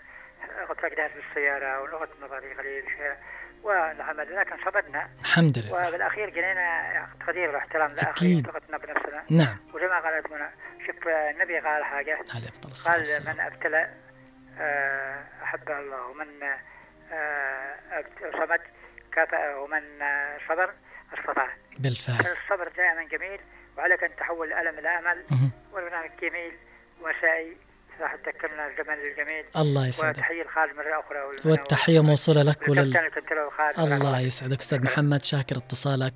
[0.84, 2.84] لك دهس بالسيارة ولغة نظري قليل.
[2.84, 3.16] شيء
[3.62, 5.88] والعمل لكن صبرنا الحمد لله.
[5.88, 8.46] وبالأخير جنينا تقدير واحترام أكيد.
[8.46, 9.24] ثقتنا بنفسنا.
[9.30, 9.56] نعم.
[9.74, 10.48] وزي ما قالت منى
[10.86, 12.18] شوف النبي قال حاجة.
[12.34, 13.88] عليه الصلاة قال والسلام من أبتلى
[14.60, 16.42] آه، احبه الله ومن
[17.12, 18.60] آه، صمت
[19.12, 20.72] كافأه ومن آه، صبر
[21.18, 22.32] استطاع بالفعل.
[22.32, 23.40] الصبر دائما جميل.
[23.78, 25.50] وعليك أن تحول الالم إلى امل مهم.
[25.72, 26.52] والبرنامج جميل
[27.02, 27.56] ومسائي
[28.00, 29.44] راح تذكرنا الزمن الجميل.
[29.56, 30.18] الله يسعدك.
[30.18, 32.96] وتحيه الخالد مره أخرى وال- والتحية موصولة لك ولل
[33.78, 34.58] الله يسعدك.
[34.58, 36.12] أستاذ محمد شاكر اتصالك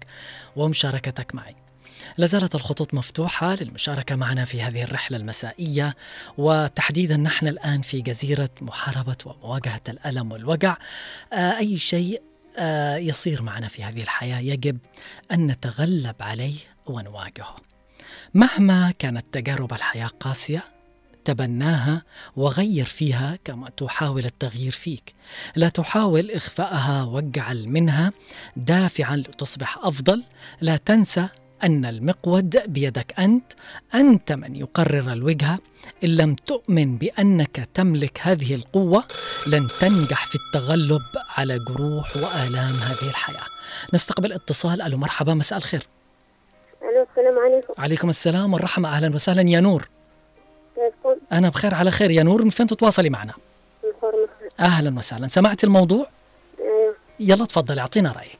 [0.57, 1.57] ومشاركتك معي.
[2.17, 5.95] لا زالت الخطوط مفتوحة للمشاركة معنا في هذه الرحلة المسائية
[6.39, 10.77] وتحديدا نحن الآن في جزيرة محاربة ومواجهة الألم والوجع.
[11.33, 12.23] آه، أي شيء
[12.97, 14.39] يصير معنا في هذه الحياة.
[14.39, 14.79] يجب
[15.33, 16.55] أن نتغلب عليه
[16.87, 17.57] ونواجهه.
[18.35, 20.63] مهما كانت تجارب الحياة قاسية
[21.25, 22.03] تبناها
[22.37, 25.15] وغير فيها كما تحاول التغيير فيك.
[25.57, 28.13] لا تحاول إخفاءها واجعل منها
[28.57, 30.25] دافعا لتصبح أفضل.
[30.61, 31.29] لا تنسى
[31.65, 33.53] أن المقود بيدك أنت.
[33.95, 35.59] أنت من يقرر الوجهة
[36.05, 39.05] إن لم تؤمن بأنك تملك هذه القوة
[39.47, 41.03] لن تنجح في التغلب
[41.37, 43.47] على جروح وآلام هذه الحياة.
[43.95, 44.83] نستقبل اتصال.
[44.83, 45.87] ألو مرحبا مساء الخير.
[46.83, 47.75] ألو السلام عليكم.
[47.79, 48.89] عليكم السلام والرحمة.
[48.89, 49.51] أهلا وسهلا.
[49.51, 49.89] يا نور
[50.75, 52.11] كيفكم؟ أنا بخير على خير.
[52.11, 53.33] يا نور من فين تتواصلي معنا؟
[53.85, 54.29] من
[54.61, 55.29] أهلا وسهلا.
[55.29, 56.07] سمعت الموضوع؟
[56.59, 56.95] أيوه.
[57.21, 58.39] يلا تفضل أعطينا رأيك.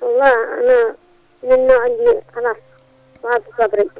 [0.00, 0.94] والله أنا
[1.42, 2.56] من النوع اللي خلاص
[3.24, 3.90] ما صبري.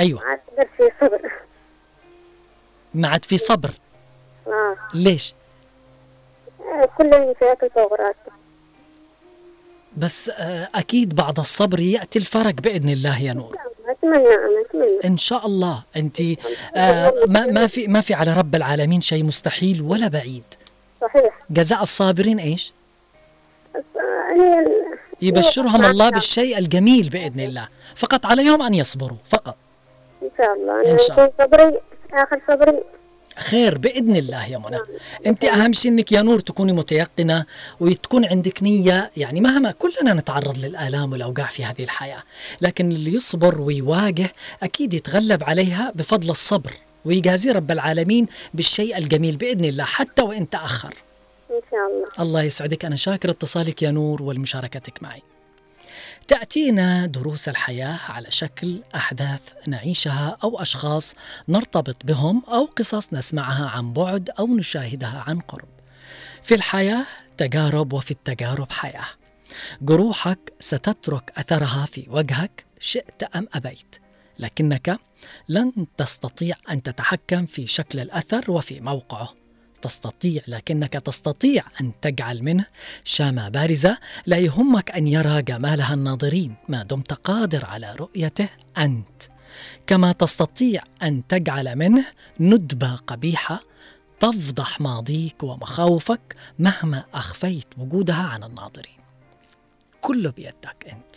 [0.00, 0.20] أيوة.
[0.20, 1.30] ما أقدر في صبر.
[2.94, 3.70] ما عاد في صبر.
[4.46, 4.76] آه.
[4.94, 5.34] ليش؟
[6.98, 8.30] كل المشاكل فوق راسي
[9.96, 13.56] بس آه، أكيد بعد الصبر يأتي الفرج بإذن الله يا نور.
[13.88, 14.98] أتمنى أنا أتمنى.
[15.04, 15.82] إن شاء الله.
[15.96, 16.20] أنت
[16.76, 20.42] آه، ما ما في ما في على رب العالمين شيء مستحيل ولا بعيد.
[21.00, 21.38] صحيح.
[21.50, 22.56] جزاء الصابرين آه،
[24.34, 27.68] ال- يبشرهم الله بالشيء الجميل بإذن الله.
[27.96, 29.56] فقط عليهم أن يصبروا فقط.
[30.22, 30.90] إن شاء الله.
[30.92, 31.80] إن شاء يكون صبري
[32.12, 32.82] آخر صبري.
[33.36, 34.78] خير بإذن الله يا منى.
[35.26, 37.44] أنت أهم شيء إنك يا نور تكوني متيقنة
[37.80, 42.22] وتكون عندك نية يعني مهما كلنا نتعرض للآلام والاوجاع في هذه الحياة
[42.60, 46.72] لكن اللي يصبر ويواجه أكيد يتغلب عليها بفضل الصبر
[47.04, 50.94] ويجازي رب العالمين بالشيء الجميل بإذن الله حتى وإن تأخر.
[51.50, 52.06] إن شاء الله.
[52.20, 52.84] الله يسعدك.
[52.84, 55.22] أنا شاكر اتصالك يا نور والمشاركتك معي.
[56.28, 61.14] تأتينا دروس الحياة على شكل أحداث نعيشها أو أشخاص
[61.48, 65.68] نرتبط بهم أو قصص نسمعها عن بعد أو نشاهدها عن قرب.
[66.42, 67.04] في الحياة
[67.36, 69.06] تجارب وفي التجارب حياة.
[69.82, 73.96] جروحك ستترك أثرها في وجهك شئت أم أبيت،
[74.38, 74.98] لكنك
[75.48, 79.34] لن تستطيع أن تتحكم في شكل الأثر وفي موقعه.
[79.76, 82.66] تستطيع لكنك تستطيع أن تجعل منه
[83.04, 86.54] شامة بارزة لا يهمك أن يرى جمالها الناظرين.
[86.68, 89.22] ما دمت قادر على رؤيته أنت.
[89.86, 92.06] كما تستطيع أن تجعل منه
[92.40, 93.60] ندبة قبيحة
[94.20, 99.00] تفضح ماضيك ومخاوفك مهما أخفيت وجودها عن الناظرين.
[100.00, 101.16] كله بيدك أنت.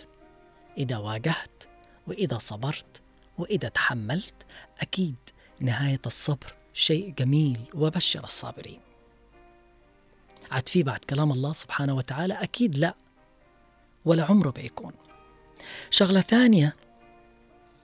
[0.77, 1.63] إذا واجهت
[2.07, 3.01] وإذا صبرت
[3.37, 4.45] وإذا تحملت
[4.81, 5.15] أكيد
[5.59, 8.79] نهاية الصبر شيء جميل وبشر الصابرين.
[10.51, 12.95] عاد في بعد كلام الله سبحانه وتعالى أكيد لا
[14.05, 14.93] ولا عمره بيكون.
[15.89, 16.75] شغلة ثانية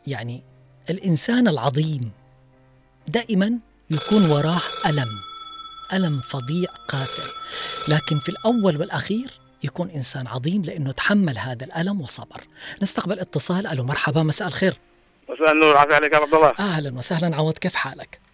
[0.07, 0.43] يعني
[0.89, 2.11] الإنسان العظيم
[3.07, 3.59] دائما
[3.91, 5.07] يكون وراه ألم
[5.93, 7.29] ألم فظيع قاتل.
[7.89, 12.43] لكن في الأول والأخير يكون إنسان عظيم لأنه تحمل هذا الألم وصبر.
[12.81, 13.67] نستقبل اتصال.
[13.67, 14.77] ألو مرحبا مساء الخير.
[15.29, 16.53] مساء النور عافية عليك يا عبد الله.
[16.59, 18.24] أهلا وسهلا عوض كيف حالك؟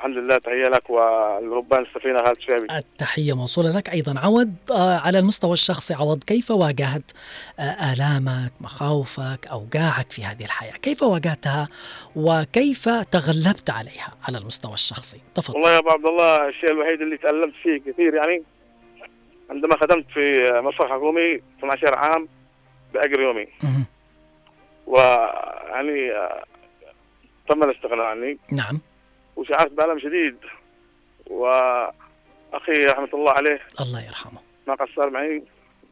[0.00, 3.88] الحمد لله تحية لك والربان السفينة خالد شعبي التحية موصولة لك.
[3.88, 7.12] أيضا عوض آه، على المستوى الشخصي عوض كيف واجهت
[7.58, 11.68] آه، آلامك مخاوفك أوجاعك في هذه الحياة؟ كيف واجهتها
[12.16, 15.54] وكيف تغلبت عليها على المستوى الشخصي؟ تفضل.
[15.54, 18.42] والله يا أبو عبد الله الشيء الوحيد اللي تألمت فيه كثير يعني
[19.50, 22.28] عندما خدمت في مصرف حكومي 12 عام
[22.94, 23.46] بأجر يومي.
[24.86, 26.44] ويعني آه،
[27.48, 28.38] تم الاستغناء عني.
[28.52, 28.80] نعم.
[29.40, 30.36] وشعرت بألم شديد.
[31.26, 34.40] وأخي رحمة الله عليه الله يرحمه.
[34.68, 35.42] ما قصر معي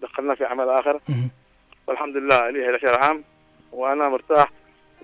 [0.03, 1.01] دخلنا في عمل آخر.
[1.87, 3.25] والحمد لله لي 11 عام.
[3.73, 4.53] وأنا مرتاح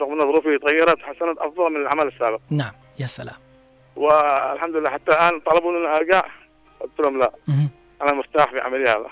[0.01, 2.41] رغم أن ظروفي تغيرت حسنت أفضل من العمل السابق.
[2.51, 3.37] نعم يا سلام.
[3.97, 6.23] والحمد لله حتى الآن طلبوا مني أرجع
[6.81, 7.33] قلت لهم لا.
[8.03, 9.11] أنا مرتاح في عملي هذا.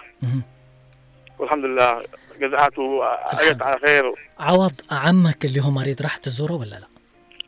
[1.38, 2.04] والحمد لله
[2.38, 4.14] جزعت وأجت على خير.
[4.38, 6.86] عوض عمك اللي هو مريض راح تزوره ولا لا؟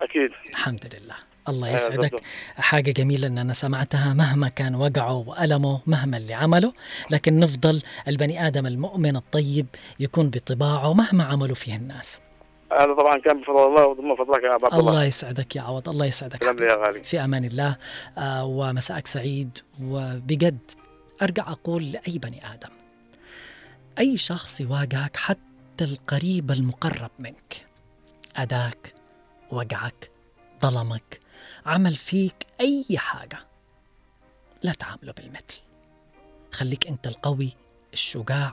[0.03, 0.31] أكيد.
[0.51, 1.17] الحمد لله.
[1.49, 1.99] الله أيوة يسعدك.
[1.99, 2.21] بالضبط.
[2.57, 6.73] حاجة جميلة أن أنا سمعتها مهما كان وجعه وألمه مهما اللي عمله.
[7.11, 9.67] لكن نفضل البني آدم المؤمن الطيب
[10.01, 12.21] يكون بطباعه مهما عملوا فيه الناس.
[12.73, 16.07] هذا طبعا كان بفضل الله وضمن فضلك يا عبد الله الله يسعدك يا عوض الله
[16.07, 16.43] يسعدك.
[16.43, 17.05] يا غالي.
[17.05, 17.77] في أمان الله.
[18.19, 19.59] آه، ومساءك سعيد.
[19.83, 20.59] وبجد
[21.23, 22.69] أرجع أقول لأي بني آدم
[23.99, 27.67] أي شخص يواجهك حتى القريب المقرب منك
[28.37, 28.95] أداك
[29.51, 30.11] وجعك
[30.63, 31.21] ظلمك
[31.67, 33.39] عمل فيك أي حاجة.
[34.63, 35.61] لا تعامله بالمثل.
[36.53, 37.57] خليك أنت القوي
[37.93, 38.53] الشجاع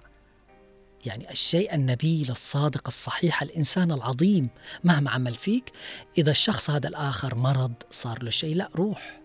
[1.05, 4.49] يعني الشيء النبيل الصادق الصحيح الإنسان العظيم.
[4.83, 5.71] مهما عمل فيك
[6.17, 9.21] إذا الشخص هذا الآخر مرض صار له شيء لا روح.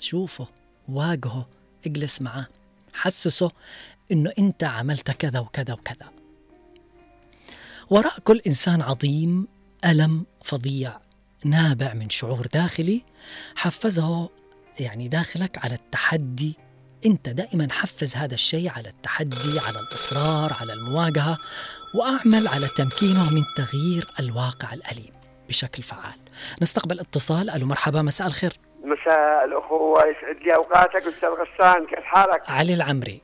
[0.00, 0.46] شوفه
[0.88, 1.48] واجهه
[1.86, 2.48] اجلس معه
[2.92, 3.50] حسسه
[4.12, 6.12] إنه أنت عملت كذا وكذا وكذا.
[7.90, 9.48] وراء كل إنسان عظيم
[9.84, 11.03] ألم فظيع.
[11.44, 13.02] نابع من شعور داخلي
[13.56, 14.28] حفزه
[14.80, 16.58] يعني داخلك على التحدي.
[17.06, 21.36] انت دائما حفز هذا الشيء على التحدي على الإصرار على المواجهة
[21.94, 25.12] وأعمل على تمكينه من تغيير الواقع الأليم
[25.48, 26.18] بشكل فعال.
[26.62, 27.50] نستقبل اتصال.
[27.50, 28.52] ألو مرحبا مساء الخير.
[28.84, 33.22] مساء الأخوة يسعد لي أوقاتك أستاذ غسان كيف حالك؟ علي العمري.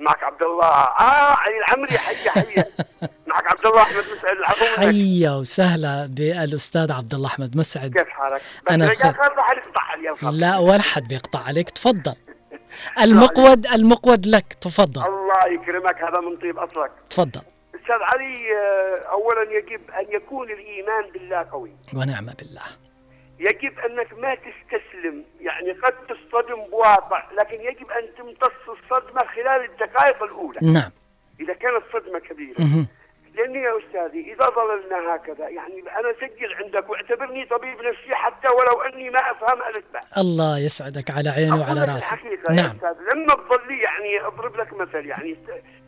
[0.00, 0.66] معك عبد الله.
[0.66, 2.64] آه علي العمري حيا حيا
[3.26, 4.64] معك عبد الله أحمد مسعد العفو.
[4.80, 7.92] حيا وسهلا بالأستاذ عبد الله أحمد مسعد.
[7.98, 10.36] كيف حالك؟ بس أنا رجال خ- خير راح يقطع علي يا صاحبي.
[10.38, 12.14] لا ولا حد بيقطع عليك تفضل.
[13.04, 15.02] المقود المقود لك تفضل.
[15.06, 16.90] الله يكرمك هذا من طيب أصلك.
[17.10, 17.40] تفضل.
[17.74, 21.70] أستاذ علي آه، أولا يجب أن يكون الإيمان بالله قوي.
[21.94, 22.62] ونعم بالله.
[23.46, 25.24] يجب أنك ما تستسلم.
[25.40, 30.58] يعني قد تصطدم بواقع لكن يجب أن تمتص الصدمة خلال الدقائق الأولى.
[30.62, 30.90] نعم.
[31.40, 32.60] إذا كانت صدمة كبيرة.
[32.60, 32.86] مهم.
[33.34, 38.80] لأني يا أستاذي إذا ظللنا هكذا يعني أنا سجل عندك واعتبرني طبيب نفسي حتى ولو
[38.80, 42.16] أني ما أفهم ألف باء الله يسعدك على عيني وعلى راسي
[42.50, 42.76] نعم.
[42.76, 45.36] أستاذ لما تظل لي يعني أضرب لك مثل يعني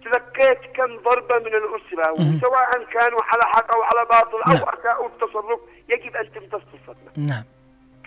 [0.05, 2.13] تلقيت كم ضربة من الأسرة.
[2.13, 4.79] وسواء كانوا على حق أو على باطل أو نعم.
[4.81, 7.13] أساءوا التصرف يجب أن تمتص الصدمة.
[7.17, 7.45] نعم.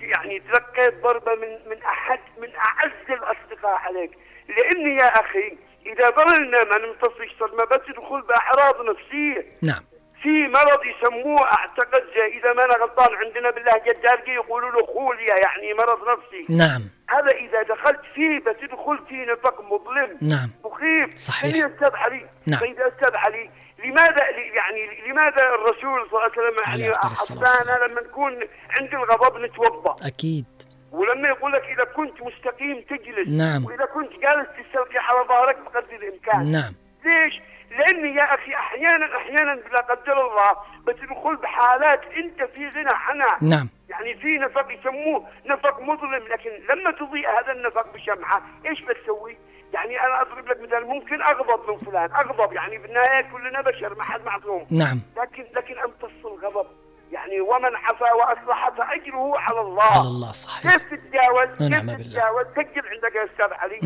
[0.01, 4.12] يعني تلقيت ضربة من من أحد من أعز الأصدقاء عليك.
[4.47, 9.45] لأني يا أخي إذا ظللنا ما نمتصش صدمة بس تدخل بأعراض نفسية.
[9.62, 9.83] نعم.
[10.27, 15.73] في مرض يسموه أعتقد اذا ما أنا غلطان عندنا باللهجه الدارجه يقولوا له خوليا يعني
[15.73, 16.53] مرض نفسي.
[16.53, 16.89] نعم.
[17.09, 20.49] هذا إذا دخلت فيه بتدخل في نطاق مظلم نعم.
[20.65, 21.15] مخيف.
[21.15, 21.55] صحيح.
[21.55, 22.63] يا أستاذ علي نعم.
[22.63, 23.49] يا أستاذ علي
[23.85, 28.33] لماذا يعني لماذا الرسول صلى الله عليه وسلم عليه يعني حثانا لما نكون
[28.69, 30.45] عند الغضب نتوضأ؟ أكيد.
[30.91, 33.39] ولما يقول لك إذا كنت مستقيم تجلس.
[33.41, 33.65] نعم.
[33.65, 36.51] وإذا كنت جالس تستلقي على ظهرك بقدر الإمكان.
[36.51, 36.73] نعم.
[37.05, 37.41] ليش؟
[37.77, 40.51] لاني يا أخي أحيانا أحيانا لا قدر الله
[40.87, 46.91] بتدخل بحالات أنت في غنى عنها نعم يعني في نفق يسموه نفق مظلم لكن لما
[46.91, 49.37] تضيء هذا النفق بشمعة إيش بتسوي؟
[49.73, 54.03] يعني أنا أضرب لك مثال ممكن أغضب من فلان أغضب يعني بالنهايه كلنا بشر ما
[54.03, 56.67] حد معصوم نعم لكن لكن أمتص الغضب
[57.11, 62.07] يعني ومن عفا واصلح فاجره على الله على الله صحيح كيف تتجاوز؟ ونعم كيف.
[62.07, 63.79] تتجاوز؟ سجل عندك يا أستاذ علي.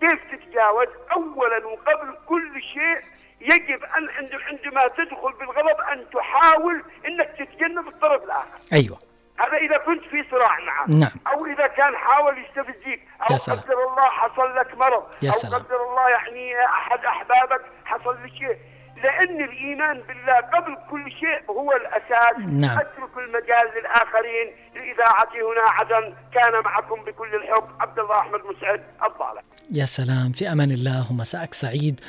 [0.00, 3.15] كيف تتجاوز؟ اولا وقبل كل شيء
[3.54, 8.98] يجب أن عند- عندما تدخل بالغضب أن تحاول إنك تتجنب الطرف الآخر، أيوة
[9.38, 11.10] هذا إذا كنت في صراع معه نعم.
[11.26, 13.58] أو إذا كان حاول يستفزك أو يا سلام.
[13.60, 15.54] قدر الله حصل لك مرض يا أو سلام.
[15.62, 18.56] قدر الله يعني أحد أحبابك حصل له شيء
[19.02, 22.36] لأن الإيمان بالله قبل كل شيء هو الأساس.
[22.38, 22.78] نعم.
[22.78, 29.42] أترك المجال للاخرين الاذاعه هنا عدن كان معكم بكل الحب عبد الله أحمد مسعد الضالع.
[29.72, 30.32] يا سلام.
[30.32, 32.00] في أمان الله ومساءك سعيد.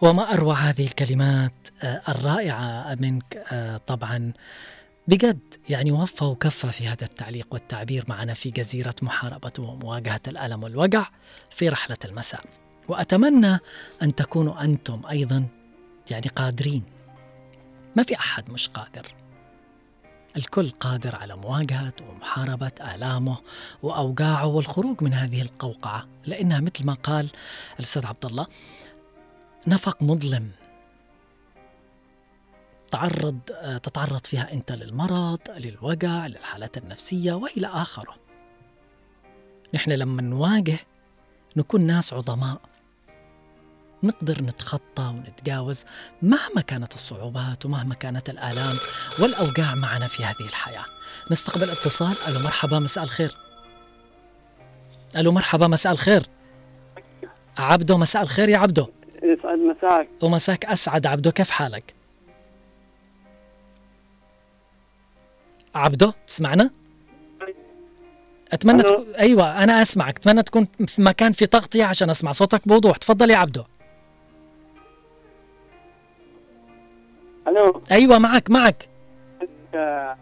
[0.00, 4.32] وما اروع هذه الكلمات آه، الرائعة منك آه، طبعا.
[5.08, 11.02] بجد يعني وفى وكفى في هذا التعليق والتعبير معنا في جزيرة محاربة ومواجهة الألم والوجع
[11.50, 12.40] في رحلة المساء.
[12.88, 13.58] وأتمنى
[14.02, 15.46] أن تكونوا أنتم أيضا
[16.10, 16.82] يعني قادرين.
[17.96, 19.14] ما في أحد مش قادر.
[20.36, 23.38] الكل قادر على مواجهة ومحاربة آلامه
[23.82, 27.30] واوجاعه والخروج من هذه القوقعة لأنها مثل ما قال
[27.78, 28.46] الأستاذ عبد الله
[29.66, 30.50] نفق مظلم.
[32.90, 33.38] تعرض
[33.82, 38.14] تتعرض فيها أنت للمرض للوجع للحالات النفسية وإلى آخره.
[39.74, 40.78] نحن لما نواجه
[41.56, 42.60] نكون ناس عظماء.
[44.04, 45.84] نقدر نتخطى ونتجاوز
[46.22, 48.76] مهما كانت الصعوبات ومهما كانت الآلام
[49.22, 50.84] والأوجاع معنا في هذه الحياة.
[51.30, 52.14] نستقبل اتصال.
[52.28, 53.34] ألو مرحبا مساء الخير.
[55.16, 56.26] ألو مرحبا مساء الخير.
[57.58, 58.86] عبدو مساء الخير يا عبدو.
[59.22, 60.08] يسعد مساك.
[60.22, 61.06] ومساك أسعد.
[61.06, 61.94] عبدو كيف حالك؟
[65.74, 66.70] عبدو تسمعنا؟
[68.52, 68.88] أتمنى ألو.
[68.88, 70.18] تكون أيوة أنا أسمعك.
[70.18, 72.96] أتمنى تكون في مكان في تغطية عشان أسمع صوتك بوضوح.
[72.96, 73.64] تفضل يا عبدو.
[77.48, 78.88] ألو؟ أيوة معك معك.
[79.74, 80.16] آه،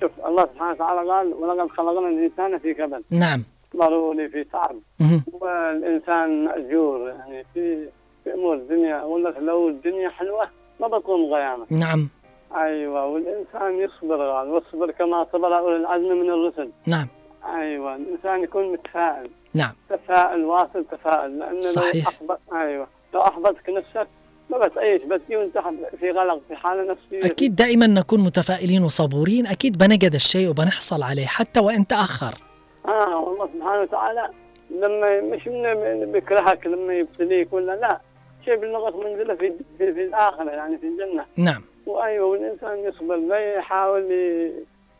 [0.00, 3.44] شوف الله سبحانه وتعالى قال ولقد خلقنا الإنسان في كبد نعم.
[3.76, 5.22] ضروري في تعب مهم.
[5.32, 7.88] والإنسان مأجور يعني في
[8.24, 10.48] في امور الدنيا أقول لك لو الدنيا حلوة
[10.80, 12.08] ما بتقوم قيامه نعم.
[12.56, 16.70] أيوه والإنسان يصبر قال واصبر كما صبر اولي العزم من الرسل.
[16.86, 17.06] نعم.
[17.56, 19.30] أيوه الإنسان يكون متفائل.
[19.54, 19.72] نعم.
[19.90, 22.04] تفاؤل واصل تفاؤل لأنه صحيح.
[22.04, 24.08] لو أحبط أيوه لو أحبطك نفسك
[24.50, 25.58] ما بتعيش بتجي وانت
[26.00, 27.26] في غلق في حالة نفسية.
[27.30, 29.46] أكيد دائما نكون متفائلين وصبورين.
[29.46, 32.34] أكيد بنجد الشيء وبنحصل عليه حتى وإن تأخر.
[32.86, 34.30] آه والله سبحانه وتعالى
[34.70, 38.00] لما مش من بيكرهك لما يبتليك ولا لا
[38.44, 41.24] شيء باللغة منزله في, في, في الآخرة يعني في الجنة.
[41.36, 41.62] نعم.
[41.86, 44.02] وأيوة والإنسان يصبر لا يحاول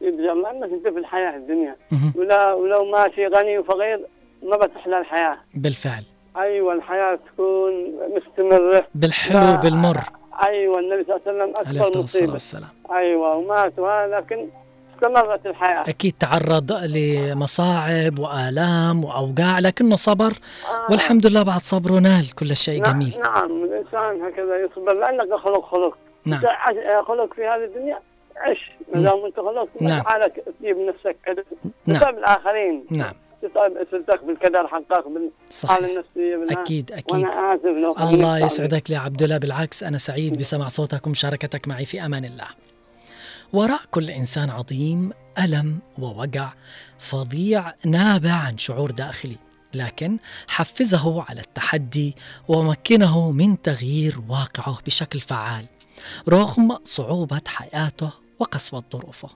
[0.01, 1.77] يبذل لأنك أنت في الحياة الدنيا.
[2.15, 4.07] ولا ولو ماشي غني وفقير
[4.43, 5.39] ما بتحلى الحياة.
[5.55, 6.05] بالفعل.
[6.37, 7.73] أيوة الحياة تكون
[8.17, 8.87] مستمرة.
[8.95, 9.99] بالحلو بالمر.
[10.47, 12.33] أيوة النبي صلى الله عليه وسلم الصلاة مصيبة.
[12.33, 12.69] والسلام.
[12.93, 14.49] أيوة ومات ولكن
[14.95, 15.89] استمرت الحياة.
[15.89, 20.33] أكيد تعرض لمصاعب وآلام وأوجاع لكنه صبر
[20.91, 23.21] والحمد لله بعد صبره نال كل شيء نعم- جميل.
[23.21, 25.99] نعم الإنسان هكذا يصبر لأنك خلق خلق.
[26.27, 26.41] نعم.
[27.09, 27.99] خلق في هذه الدنيا
[28.37, 28.73] عش.
[28.95, 30.03] ما دام أنت خلق نعم.
[30.03, 31.45] حالك؟ تجيب نفسك كذا.
[31.87, 32.17] نعم.
[32.17, 32.85] الآخرين.
[32.91, 33.13] نعم.
[33.45, 35.77] اسرتك بالقدر حقك بالحاله صحيح.
[35.77, 36.63] النفسية بالها.
[36.63, 37.17] أكيد أكيد.
[37.17, 38.39] وأنا آسف لو الله.
[38.39, 39.39] يسعدك لي عبد الله.
[39.39, 42.49] بالعكس أنا سعيد بسمع صوتك ومشاركتك معي في أمان الله.
[43.53, 45.13] وراء كل إنسان عظيم
[45.45, 46.53] ألم ووجع
[46.99, 49.37] فظيع نابع عن شعور داخلي
[49.75, 50.19] لكن
[50.49, 52.15] حفزه على التحدي
[52.49, 55.67] ومكنه من تغيير واقعه بشكل فعال
[56.29, 59.29] رغم صعوبة حياته وقسوة ظروفه.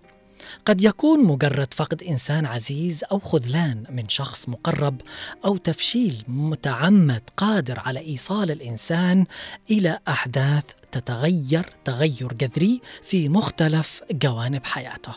[0.66, 5.00] قد يكون مجرد فقد إنسان عزيز أو خذلان من شخص مقرب
[5.44, 9.26] أو تفشيل متعمد قادر على إيصال الإنسان
[9.70, 15.12] إلى أحداث تتغير تغير جذري في مختلف جوانب حياته.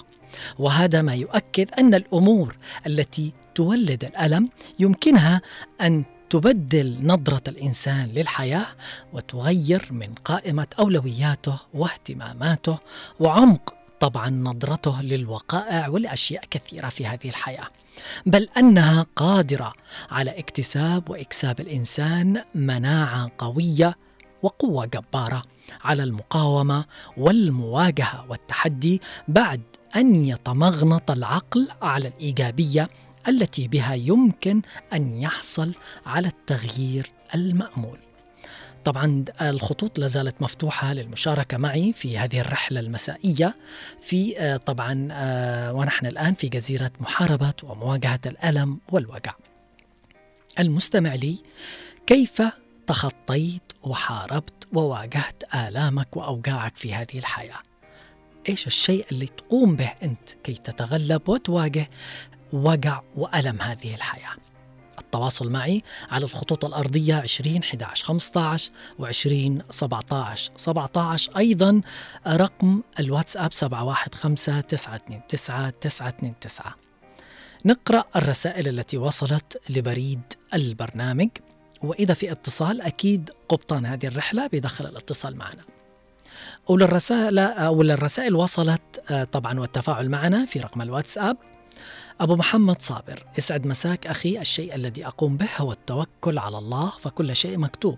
[0.59, 2.57] وهذا ما يؤكد أن الأمور
[2.87, 4.49] التي تولد الألم
[4.79, 5.41] يمكنها
[5.81, 8.65] أن تبدل نظرة الإنسان للحياة
[9.13, 12.77] وتغير من قائمة أولوياته واهتماماته
[13.19, 17.67] وعمق طبعا نظرته للوقائع ولأشياء كثيرة في هذه الحياة.
[18.25, 19.73] بل أنها قادرة
[20.11, 23.97] على اكتساب وإكساب الإنسان مناعة قوية
[24.43, 25.43] وقوة جبارة
[25.83, 26.85] على المقاومة
[27.17, 29.61] والمواجهة والتحدي بعد
[29.95, 32.89] أن يتمغنط العقل على الإيجابية
[33.27, 34.61] التي بها يمكن
[34.93, 35.75] أن يحصل
[36.05, 38.04] على التغيير المأمول.
[38.85, 43.55] طبعا الخطوط لا زالت مفتوحة للمشاركة معي في هذه الرحلة المسائية
[44.01, 49.33] في آه، طبعا آه، ونحن الآن في جزيرة محاربة ومواجهة الألم والوجع.
[50.59, 51.41] المستمع لي
[52.07, 52.41] كيف
[52.87, 57.59] تخطيت وحاربت وواجهت آلامك وأوجاعك في هذه الحياة؟
[58.49, 61.89] إيش الشيء اللي تقوم به أنت كي تتغلب وتواجه
[62.53, 64.44] وجع وألم هذه الحياة؟
[65.15, 71.81] التواصل معي على الخطوط الأرضية 20 11 15 و 20 17 17 أيضا
[72.27, 76.71] رقم الواتساب 715 929 929
[77.65, 80.21] نقرأ الرسائل التي وصلت لبريد
[80.53, 81.29] البرنامج.
[81.83, 85.63] وإذا في اتصال أكيد قبطان هذه الرحلة بيدخل الاتصال معنا.
[86.67, 91.37] وللرسائل أو للرسائل وصلت آه، طبعا والتفاعل معنا في رقم الواتساب
[92.21, 97.35] أبو محمد صابر يسعد مساك أخي الشيء الذي أقوم به هو التوكل على الله فكل
[97.35, 97.97] شيء مكتوب.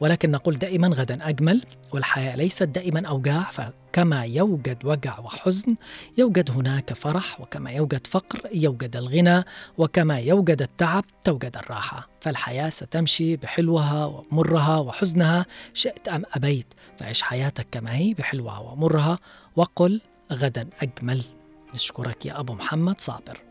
[0.00, 5.76] ولكن نقول دائما غدا أجمل والحياة ليست دائما أوجاع فكما يوجد وجع وحزن
[6.18, 9.44] يوجد هناك فرح وكما يوجد فقر يوجد الغنى
[9.78, 12.08] وكما يوجد التعب توجد الراحة.
[12.20, 19.18] فالحياة ستمشي بحلوها ومرها وحزنها شئت أم أبيت فعيش حياتك كما هي بحلوها ومرها
[19.56, 20.00] وقل
[20.32, 21.24] غدا أجمل.
[21.74, 23.45] نشكرك يا أبو محمد صابر.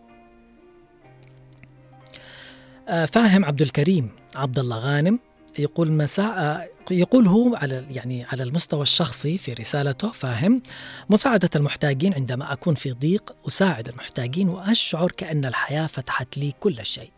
[2.85, 5.19] فاهم عبد الكريم عبد الله غانم
[5.59, 10.61] يقول مساء آه، يقول هو على يعني على المستوى الشخصي في رسالته فاهم
[11.09, 17.11] مساعدة المحتاجين عندما أكون في ضيق أساعد المحتاجين وأشعر كأن الحياة فتحت لي كل شيء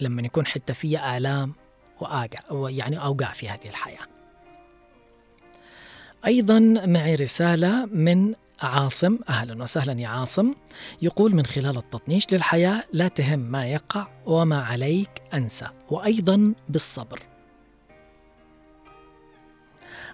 [0.00, 1.54] لما يكون حتى في آلام
[2.00, 4.06] وآجع يعني أوجع في هذه الحياة.
[6.26, 8.34] أيضا معي رسالة من
[8.64, 10.54] عاصم أهلا وسهلا يا عاصم
[11.02, 17.22] يقول من خلال التطنيش للحياة لا تهم ما يقع وما عليك أنسى وأيضا بالصبر.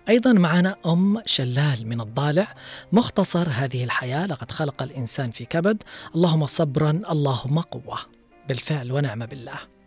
[0.08, 2.54] أيضا معنا أم شلال من الضالع
[2.92, 5.82] مختصر هذه الحياة لقد خلق الإنسان في كبد
[6.14, 7.98] اللهم صبرا اللهم قوة.
[8.48, 9.79] بالفعل ونعم بالله.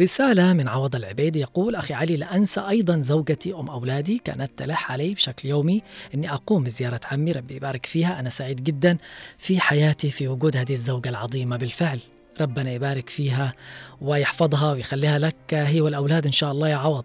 [0.00, 4.22] رسالة من عوض العبيد يقول أخي علي لا أنسى أيضا زوجتي أم أولادي.
[4.24, 5.82] كانت تلح علي بشكل يومي.
[6.14, 7.32] أني أقوم بزيارة عمي.
[7.32, 8.20] ربي يبارك فيها.
[8.20, 8.98] أنا سعيد جدا
[9.38, 12.00] في حياتي في وجود هذه الزوجة العظيمة بالفعل.
[12.40, 13.52] ربنا يبارك فيها
[14.00, 15.36] ويحفظها ويخليها لك.
[15.52, 17.04] هي والأولاد إن شاء الله يا عوض.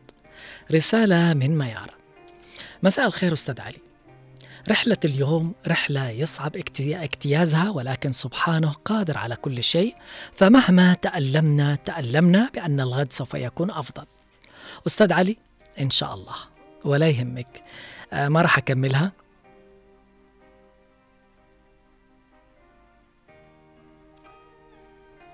[0.71, 1.93] رسالة من ميار.
[2.83, 3.86] مساء الخير أستاذ علي.
[4.69, 9.95] رحلة اليوم رحلة يصعب اجتيازها ولكن سبحانه قادر على كل شيء.
[10.31, 14.05] فمهما تألمنا تألمنا بأن الغد سوف يكون أفضل.
[14.87, 15.37] أستاذ علي
[15.79, 16.35] إن شاء الله.
[16.85, 17.63] ولا يهمك.
[18.13, 19.11] آه، ما راح أكملها؟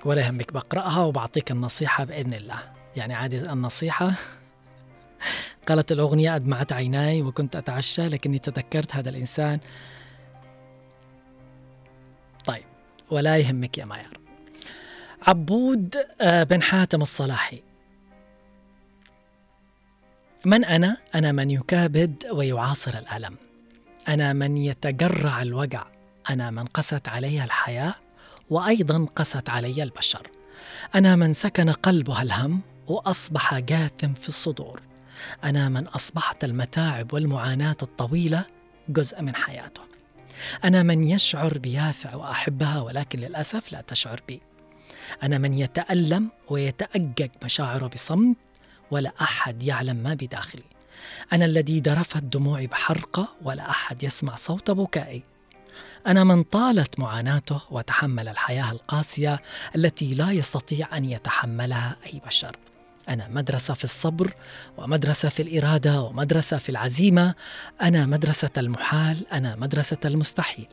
[0.05, 0.53] ولا يهمك.
[0.53, 2.73] بقرأها وبعطيك النصيحة بإذن الله.
[2.95, 4.11] يعني عادي النصيحة.
[5.67, 9.59] قالت الأغنية أدمعت عيناي وكنت أتعشى لكني تذكرت هذا الإنسان.
[12.45, 12.63] طيب
[13.11, 14.17] ولا يهمك يا مايار.
[15.27, 17.63] عبود آه، بن حاتم الصلاحي.
[20.45, 23.35] من أنا؟ أنا من يكابد ويعاصر الألم.
[24.07, 25.85] أنا من يتجرع الوجع.
[26.29, 27.95] أنا من قست علي الحياة
[28.49, 30.27] وأيضا قست علي البشر.
[30.95, 34.81] أنا من سكن قلبها الهم وأصبح جاثم في الصدور.
[35.43, 38.45] أنا من أصبحت المتاعب والمعاناة الطويلة
[38.89, 39.81] جزء من حياته.
[40.63, 44.41] أنا من يشعر بيافع وأحبها ولكن للأسف لا تشعر بي.
[45.23, 48.37] أنا من يتألم ويتأجج مشاعره بصمت
[48.91, 50.63] ولا أحد يعلم ما بداخلي.
[51.33, 55.23] أنا الذي درفت دموعي بحرقة ولا أحد يسمع صوت بكائي.
[56.07, 59.41] أنا من طالت معاناته وتحمل الحياة القاسية
[59.75, 62.57] التي لا يستطيع أن يتحملها أي بشر.
[63.09, 64.33] أنا مدرسة في الصبر
[64.77, 67.35] ومدرسة في الإرادة ومدرسة في العزيمة.
[67.81, 70.67] أنا مدرسة المحال أنا مدرسة المستحيل.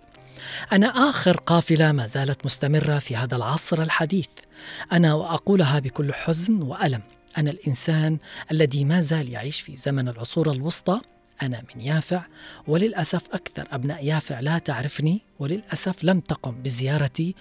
[0.72, 4.28] أنا آخر قافلة ما زالت مستمرة في هذا العصر الحديث.
[4.93, 7.03] أنا وأقولها بكل حزن وألم.
[7.39, 8.18] أنا الإنسان
[8.51, 11.01] الذي ما زال يعيش في زمن العصور الوسطى.
[11.43, 12.22] أنا من يافع
[12.68, 17.35] وللأسف أكثر أبناء يافع لا تعرفني وللأسف لم تقم بزيارتي.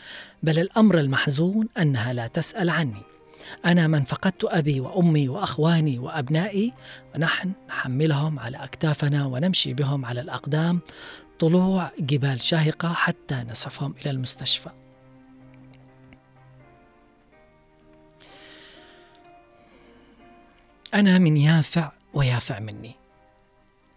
[0.44, 3.09] بل الأمر المحزون أنها لا تسأل عني.
[3.66, 6.74] أنا من فقدت أبي وأمي وأخواني وأبنائي
[7.16, 10.80] ونحن نحملهم على أكتافنا ونمشي بهم على الأقدام
[11.40, 14.70] طلوع جبال شاهقة حتى نسعفهم إلى المستشفى.
[20.94, 22.96] أنا من يافع ويافع مني.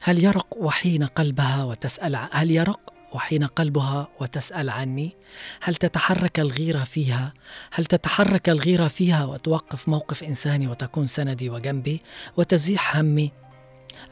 [0.00, 5.16] هل يرق وحين قلبها وتسأل هل يرق وحين قلبها وتسأل عني
[5.62, 7.32] هل تتحرك الغيرة فيها
[7.72, 12.02] هل تتحرك الغيرة فيها وتوقف موقف إنساني وتكون سندي وجنبي
[12.36, 13.32] وتزيح همي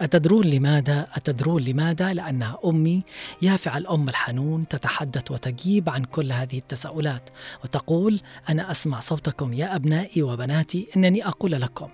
[0.01, 3.03] أتدرون لماذا؟ أتدرون لماذا؟ لأنها أمي
[3.43, 7.31] يافع الأم الحنون تتحدث وتجيب عن كل هذه التساؤلات
[7.65, 11.89] وتقول أنا أسمع صوتكم يا أبنائي وبناتي إنني أقول لكم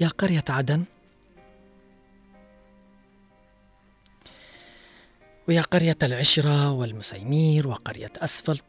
[0.00, 0.84] يا قرية عدن
[5.48, 8.64] ويا قرية العشرة والمسيمير وقرية أسفلت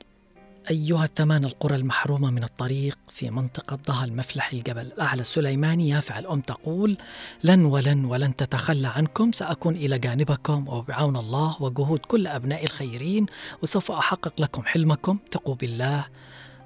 [0.70, 6.42] أيها الثمان القرى المحرومة من الطريق في منطقة ضها المفلح الجبل الأعلى السليماني يافع الأم
[6.42, 6.98] تقول
[7.44, 13.26] لن ولن ولن تتخلى عنكم سأكون إلى جانبكم وبعون الله وجهود كل أبناء الخيرين
[13.64, 16.06] وسوف أحقق لكم حلمكم ثقوا بالله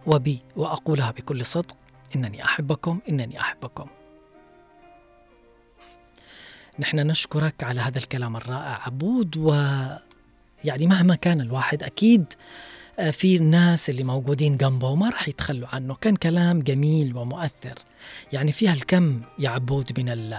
[0.08, 1.76] وبي وأقولها بكل صدق
[2.16, 3.88] إنني أحبكم إنني أحبكم.
[6.80, 8.82] نحن نشكرك على هذا الكلام الرائع.
[8.86, 9.54] عبود و
[10.64, 12.26] يعني مهما كان الواحد أكيد
[13.00, 15.96] آه، في الناس اللي موجودين جنبه ما راح يتخلوا عنه.
[15.96, 17.74] كان كلام جميل ومؤثر.
[18.34, 20.36] يعني فيها الكم يا عبود من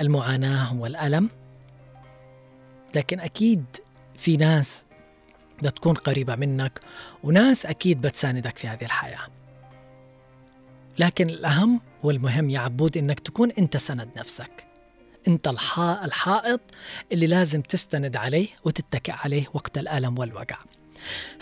[0.00, 1.28] المعاناة والألم.
[2.94, 3.64] لكن أكيد
[4.16, 4.84] في ناس
[5.62, 6.80] بتكون قريبة منك
[7.24, 9.26] وناس أكيد بتساندك في هذه الحياة.
[10.98, 14.69] لكن الأهم والمهم يا عبود إنك تكون أنت سند نفسك.
[15.28, 15.48] أنت
[16.04, 16.60] الحائط
[17.12, 20.56] اللي لازم تستند عليه وتتكئ عليه وقت الألم والوجع.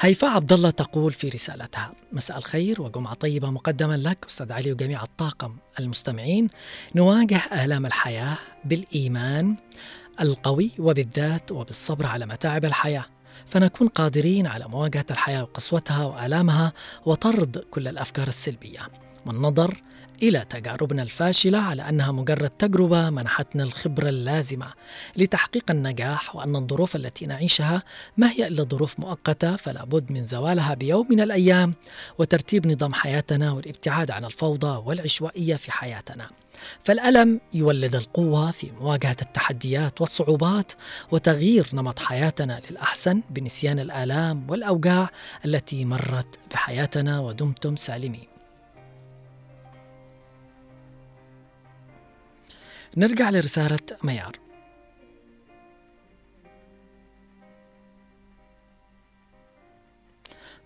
[0.00, 5.02] هيفاء عبد الله تقول في رسالتها مساء الخير وجمعة طيبة مقدما لك أستاذ علي وجميع
[5.02, 6.48] الطاقم المستمعين.
[6.94, 9.56] نواجه آلام الحياة بالإيمان
[10.20, 13.04] القوي وبالذات وبالصبر على متاعب الحياة.
[13.46, 16.72] فنكون قادرين على مواجهة الحياة وقسوتها وآلامها
[17.06, 18.80] وطرد كل الأفكار السلبية.
[19.28, 19.82] والنظر
[20.22, 24.66] إلى تجاربنا الفاشلة على أنها مجرد تجربة منحتنا الخبرة اللازمة
[25.16, 27.82] لتحقيق النجاح وأن الظروف التي نعيشها
[28.16, 31.74] ما هي إلا ظروف مؤقتة فلا بد من زوالها بيوم من الأيام
[32.18, 36.28] وترتيب نظام حياتنا والابتعاد عن الفوضى والعشوائية في حياتنا.
[36.84, 40.72] فالألم يولد القوة في مواجهة التحديات والصعوبات
[41.10, 45.10] وتغيير نمط حياتنا للأحسن بنسيان الآلام والأوجاع
[45.44, 48.37] التي مرت بحياتنا ودمتم سالمين.
[52.98, 54.38] نرجع لرسالة ميار.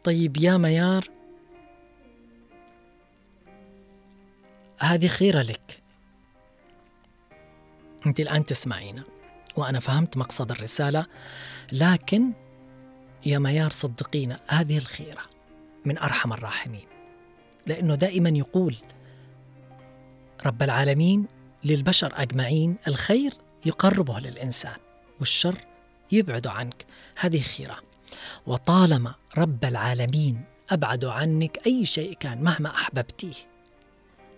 [0.04, 1.08] طيب يا ميار
[4.80, 5.82] هذه خيرة لك.
[8.06, 9.04] أنت الآن تسمعينا
[9.56, 11.06] وأنا فهمت مقصد الرسالة
[11.72, 12.32] لكن
[13.26, 15.22] يا ميار صدقينا هذه الخيرة
[15.84, 16.86] من أرحم الراحمين.
[17.66, 18.76] لأنه دائما يقول
[20.46, 21.26] رب العالمين
[21.64, 23.32] للبشر أجمعين الخير
[23.66, 24.76] يقربه للإنسان
[25.18, 25.56] والشر
[26.12, 26.86] يبعد عنك.
[27.18, 27.76] هذه خيرة.
[28.46, 33.34] وطالما رب العالمين أبعد عنك أي شيء كان مهما أحببتيه.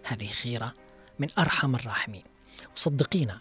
[0.05, 0.75] هذه خيرة
[1.18, 2.22] من أرحم الراحمين.
[2.77, 3.39] وصدقينا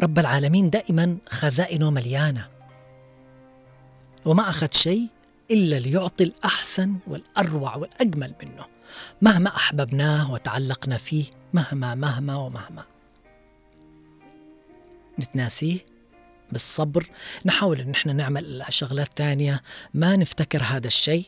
[0.00, 2.48] رب العالمين دائما خزائنه مليانة.
[4.24, 5.06] وما أخذ شيء
[5.50, 8.77] إلا ليعطي الأحسن والأروع والأجمل منه.
[9.22, 12.84] مهما أحببناه وتعلقنا فيه مهما مهما ومهما.
[15.20, 15.78] نتناسيه
[16.52, 17.10] بالصبر.
[17.44, 19.62] نحاول إن إحنا نعمل شغلات ثانية.
[19.94, 21.24] ما نفتكر هذا الشيء.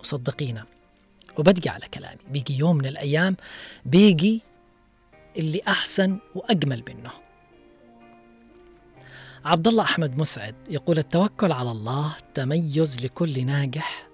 [0.00, 0.66] وصدقينا
[1.38, 2.20] وبدقي على كلامي.
[2.30, 3.36] بيجي يوم من الأيام
[3.84, 4.42] بيجي
[5.36, 7.10] اللي أحسن وأجمل منه.
[9.44, 14.09] عبد الله أحمد مسعد يقول التوكل على الله تميز لكل ناجح.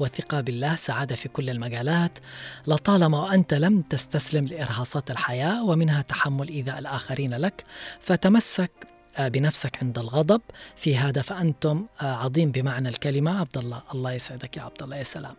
[0.00, 2.18] وثقة بالله سعادة في كل المجالات.
[2.66, 7.64] لطالما وأنت لم تستسلم لإرهاصات الحياة ومنها تحمل إيذاء الآخرين لك
[8.00, 8.70] فتمسك
[9.16, 10.40] آه، بنفسك عند الغضب.
[10.76, 13.40] في هذا فأنتم آه، عظيم بمعنى الكلمة.
[13.40, 15.34] عبد الله الله يسعدك يا عبد الله يا سلام.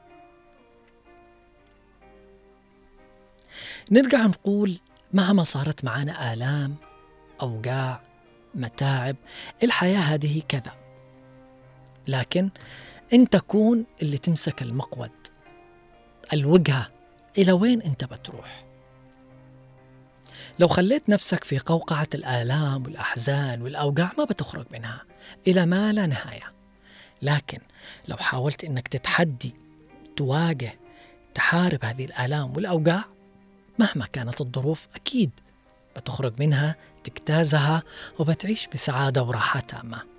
[3.92, 4.80] نرجع نقول
[5.14, 6.76] مهما صارت معنا آلام
[7.42, 8.02] أوجاع
[8.56, 9.16] متاعب
[9.64, 10.74] الحياة هذه كذا.
[12.08, 12.50] لكن
[13.14, 15.12] أنت كون اللي تمسك المقود
[16.34, 16.92] الوجهة
[17.38, 18.66] إلى وين أنت بتروح؟
[20.60, 25.04] لو خليت نفسك في قوقعة الآلام والأحزان والأوجاع ما بتخرج منها
[25.48, 26.54] إلى ما لا نهاية.
[27.22, 27.60] لكن
[28.08, 29.56] لو حاولت أنك تتحدي
[30.18, 30.74] تواجه
[31.34, 33.04] تحارب هذه الآلام والأوجاع
[33.80, 35.32] مهما كانت الظروف أكيد
[35.96, 37.84] بتخرج منها تجتازها
[38.20, 40.11] وبتعيش بسعادة وراحة تامة.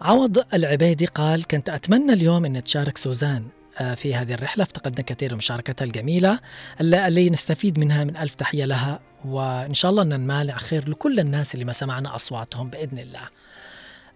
[0.00, 4.62] عوض العبيدي قال كنت أتمنى اليوم أن تشارك سوزان آه، في هذه الرحلة.
[4.62, 6.40] افتقدنا كثير مشاركتها الجميلة
[6.80, 9.00] اللي نستفيد منها من ألف تحية لها.
[9.24, 10.12] وإن شاء الله أن
[10.58, 13.28] خير لكل الناس اللي ما سمعنا أصواتهم بإذن الله.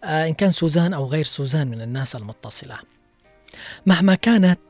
[0.04, 2.78] آه، إن كان سوزان أو غير سوزان من الناس المتصلة.
[3.86, 4.60] مهما كانت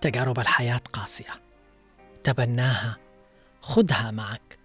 [0.00, 1.40] تجارب الحياة قاسية.
[2.22, 2.96] تبناها
[3.60, 4.58] خذها معك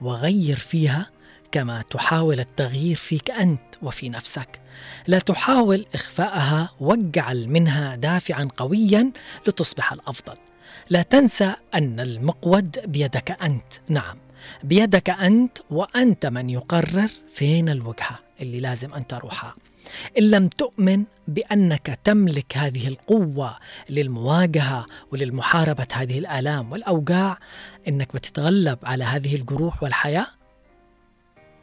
[0.00, 1.10] وغير فيها
[1.52, 4.60] كما تحاول التغيير فيك أنت وفي نفسك.
[5.06, 9.12] لا تحاول إخفاءها واجعل منها دافعا قويا
[9.46, 10.36] لتصبح الأفضل.
[10.90, 13.72] لا تنسى أن المقود بيدك أنت.
[13.88, 14.18] نعم
[14.64, 19.54] بيدك أنت وأنت من يقرر فين الوجهة اللي لازم أن تروحها.
[20.18, 23.58] إن لم تؤمن بأنك تملك هذه القوة
[23.90, 27.38] للمواجهة وللمحاربة هذه الآلام والأوجاع
[27.88, 30.26] إنك بتتغلب على هذه الجروح والحياة.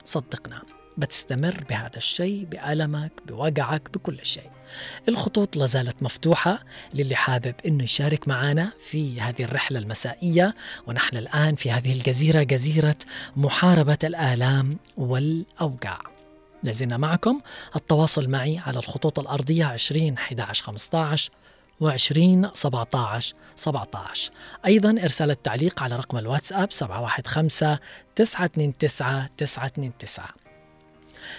[0.10, 0.62] صدقنا
[0.98, 4.50] بتستمر بهذا الشيء بألمك بوجعك بكل شيء.
[5.10, 6.60] الخطوط لازالت مفتوحة
[6.94, 10.56] للي حابب أنه يشارك معنا في هذه الرحلة المسائية
[10.88, 12.96] ونحن الآن في هذه الجزيرة جزيرة
[13.36, 16.00] محاربة الآلام والأوجاع.
[16.64, 17.42] لازلنا معكم.
[17.76, 21.32] التواصل معي على الخطوط الأرضية 20 11 15
[21.84, 24.32] و20 17 17
[24.66, 27.80] أيضا إرسال التعليق على رقم الواتساب 715
[28.16, 28.78] 929
[29.38, 30.26] 929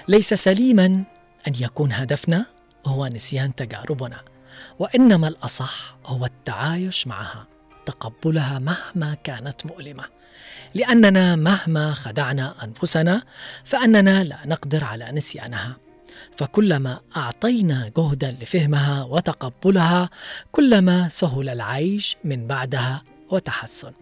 [0.08, 0.84] ليس سليما
[1.48, 2.46] أن يكون هدفنا
[2.86, 4.20] هو نسيان تجاربنا
[4.78, 7.46] وإنما الأصح هو التعايش معها
[7.86, 10.04] تقبلها مهما كانت مؤلمة.
[10.74, 13.22] لأننا مهما خدعنا أنفسنا
[13.64, 15.76] فأننا لا نقدر على نسيانها.
[16.40, 20.10] فكلما أعطينا جهدا لفهمها وتقبلها
[20.52, 23.92] كلما سهل العيش من بعدها وتحسن.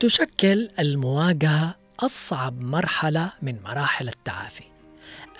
[0.00, 4.64] تشكل المواجهة أصعب مرحلة من مراحل التعافي.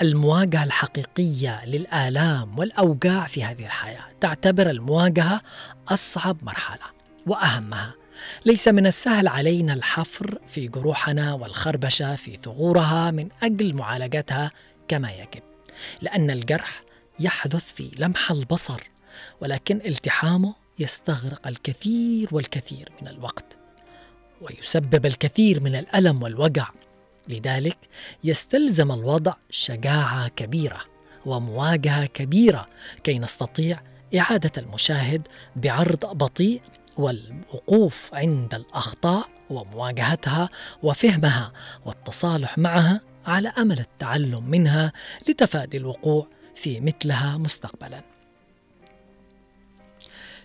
[0.02, 5.40] المواجهة الحقيقية للآلام والأوجاع في هذه الحياة تعتبر المواجهة
[5.88, 6.86] أصعب مرحلة
[7.26, 7.94] وأهمها.
[8.46, 14.50] ليس من السهل علينا الحفر في جروحنا والخربشة في ثغورها من أجل معالجتها
[14.92, 15.42] كما يجب
[16.00, 16.82] لأن الجرح
[17.20, 18.80] يحدث في لمح البصر
[19.40, 23.58] ولكن التحامه يستغرق الكثير والكثير من الوقت
[24.40, 26.68] ويسبب الكثير من الألم والوجع.
[27.28, 27.78] لذلك
[28.24, 30.80] يستلزم الوضع شجاعة كبيرة
[31.26, 32.68] ومواجهة كبيرة
[33.04, 33.80] كي نستطيع
[34.18, 36.62] إعادة المشاهد بعرض بطيء
[36.96, 40.48] والوقوف عند الأخطاء ومواجهتها
[40.82, 41.52] وفهمها
[41.86, 44.92] والتصالح معها على أمل التعلم منها
[45.28, 48.02] لتفادي الوقوع في مثلها مستقبلا.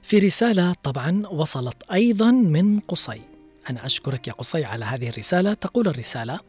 [0.01, 3.21] في رسالة طبعا وصلت أيضا من قصي.
[3.69, 6.39] أنا أشكرك يا قصي على هذه الرسالة، تقول الرسالة: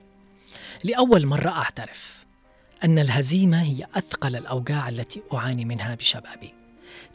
[0.85, 2.25] لأول مرة أعترف
[2.85, 6.55] أن الهزيمة هي أثقل الأوجاع التي أعاني منها بشبابي.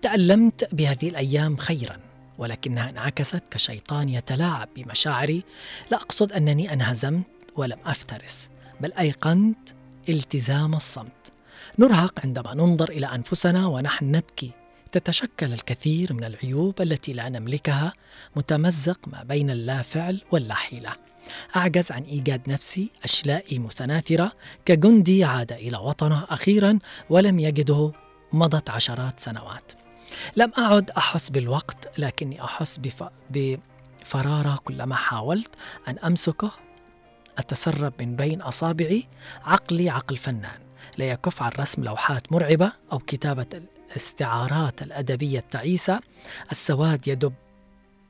[0.01, 1.99] تألمت بهذه الأيام خيرا
[2.37, 5.43] ولكنها انعكست كشيطان يتلاعب بمشاعري
[5.91, 7.23] لا أقصد أنني انهزمت
[7.55, 8.49] ولم أفترس
[8.81, 9.69] بل أيقنت
[10.09, 11.31] التزام الصمت.
[11.79, 14.51] نرهق عندما ننظر إلى أنفسنا ونحن نبكي.
[14.91, 17.93] تتشكل الكثير من العيوب التي لا نملكها
[18.35, 20.91] متمزق ما بين اللا فعل واللا حيله
[21.55, 24.31] أعجز عن إيجاد نفسي اشلائي متناثرة
[24.65, 27.91] كجندي عاد إلى وطنه أخيرا ولم يجده
[28.33, 29.71] مضت عشرات سنوات.
[30.35, 33.03] لم أعد أحس بالوقت لكني أحس بف...
[33.29, 35.55] بفرارة كلما حاولت
[35.87, 36.51] أن أمسكه
[37.37, 39.07] أتسرب من بين أصابعي؟
[39.43, 40.59] عقلي عقل فنان.
[40.97, 43.45] لا يكف عن رسم لوحات مرعبة أو كتابة
[43.91, 45.99] الاستعارات الأدبية التعيسة.
[46.51, 47.33] السواد يدب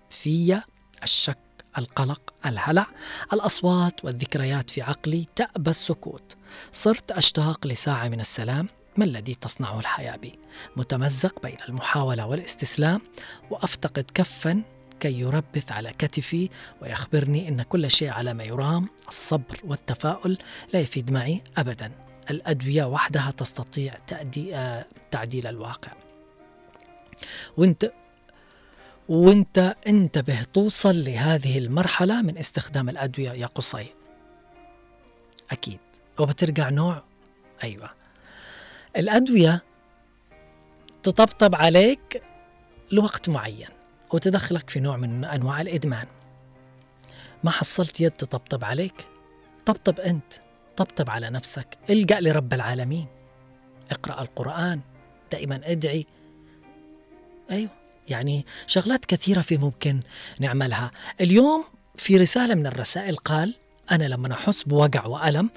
[0.10, 0.62] في
[1.04, 1.38] الشك
[1.78, 2.88] القلق الهلع.
[3.34, 6.38] الأصوات والذكريات في عقلي تأبى السكوت.
[6.72, 8.70] صرت أشتاق لساعة من السلام.
[8.98, 10.40] ما الذي تصنعه الحياة بي؟
[10.76, 13.02] متمزق بين المحاولة والاستسلام.
[13.50, 14.64] وأفتقد كفا
[15.00, 16.50] كي يربث على كتفي
[16.82, 20.38] ويخبرني إن كل شيء على ما يرام الصبر والتفاؤل
[20.74, 21.92] لا يفيد معي ابدا.
[22.30, 23.94] الأدوية وحدها تستطيع
[24.38, 25.92] آه، تعديل الواقع.
[27.58, 27.92] وانت
[29.10, 33.88] وانت انتبه توصل لهذه المرحلة من استخدام الأدوية يا قصي.
[35.52, 35.80] أكيد.
[36.20, 37.04] وبترجع نوع؟
[37.64, 37.90] أيوه.
[38.98, 39.64] الأدوية
[41.04, 42.24] تطبطب عليك
[42.92, 43.73] لوقت معين.
[44.14, 46.06] وتدخلك في نوع من أنواع الإدمان.
[47.44, 49.08] ما حصلت يد تطبطب عليك؟
[49.66, 50.34] طبطب أنت
[50.78, 51.78] طبطب على نفسك.
[51.90, 53.08] الجأ لرب العالمين.
[53.92, 54.80] اقرأ القرآن
[55.32, 56.06] دائما ادعي.
[57.52, 57.70] أيوه
[58.08, 60.00] يعني شغلات كثيرة في ممكن
[60.40, 60.92] نعملها.
[61.22, 61.64] اليوم
[61.96, 63.56] في رسالة من الرسائل قال
[63.92, 65.50] أنا لما أحس بوجع وألم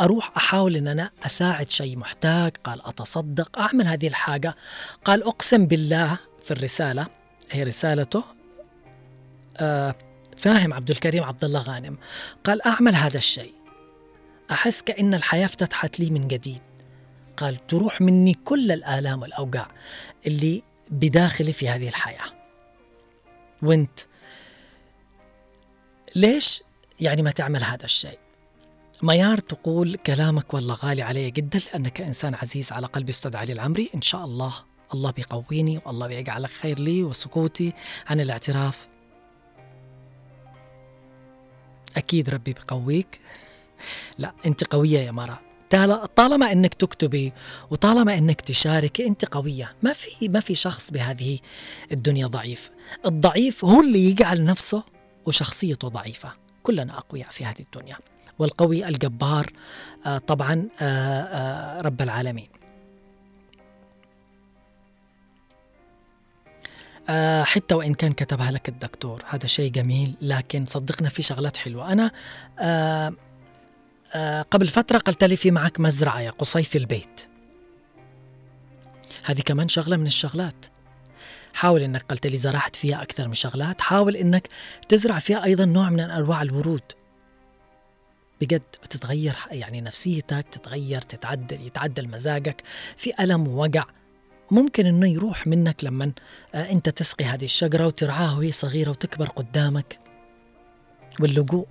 [0.00, 2.52] أروح أحاول إن أنا أساعد شيء محتاج.
[2.64, 4.56] قال أتصدق أعمل هذه الحاجة.
[5.04, 7.21] قال أقسم بالله في الرسالة
[7.52, 8.24] هي رسالته
[9.56, 9.94] آه
[10.36, 11.98] فاهم عبد الكريم عبد الله غانم.
[12.44, 13.54] قال أعمل هذا الشيء.
[14.50, 16.62] أحس كأن الحياة فتحت لي من جديد.
[17.36, 19.68] قال تروح مني كل الآلام والاوجاع
[20.26, 22.32] اللي بداخلي في هذه الحياة.
[23.62, 24.00] وانت
[26.16, 26.62] ليش
[27.00, 28.18] يعني ما تعمل هذا الشيء؟
[29.02, 33.90] ميار تقول كلامك والله غالي علي جدا لأنك إنسان عزيز على قلبي أستاذ علي العمري.
[33.94, 34.54] إن شاء الله
[34.94, 37.72] الله بيقويني والله بيجعلك خير لي وسكوتي
[38.06, 38.88] عن الاعتراف.
[41.96, 43.20] أكيد ربي بيقويك.
[44.18, 45.40] لا أنت قوية يا مرة.
[46.16, 47.32] طالما إنك تكتبي
[47.70, 49.74] وطالما إنك تشاركي أنت قوية.
[49.82, 51.38] ما في ما في شخص بهذه
[51.92, 52.70] الدنيا ضعيف.
[53.06, 54.82] الضعيف هو اللي يجعل نفسه
[55.26, 56.32] وشخصيته ضعيفة.
[56.62, 57.96] كلنا أقوياء في هذه الدنيا.
[58.38, 59.52] والقوي الجبار
[60.06, 62.61] آه، طبعا آه، آه، رب العالمين.
[67.42, 69.22] حتى وإن كان كتبها لك الدكتور.
[69.28, 71.92] هذا شيء جميل لكن صدقنا في شغلات حلوة.
[71.92, 72.10] أنا
[74.50, 77.28] قبل فترة قلت لي في معك مزرعة يا قصي في البيت.
[79.24, 80.66] هذه كمان شغلة من الشغلات.
[81.54, 83.80] حاول إنك قلت لي زرعت فيها أكثر من شغلات.
[83.80, 84.48] حاول إنك
[84.88, 86.92] تزرع فيها أيضا نوع من أنواع الورود.
[88.40, 92.62] بجد بتتغير يعني نفسيتك تتغير تتعدل يتعدل مزاجك.
[92.96, 93.84] في ألم ووجع.
[94.52, 96.12] ممكن إنه يروح منك لما
[96.54, 99.98] آه، أنت تسقي هذه الشجرة وترعاها وهي صغيرة وتكبر قدامك.
[101.20, 101.66] واللجوء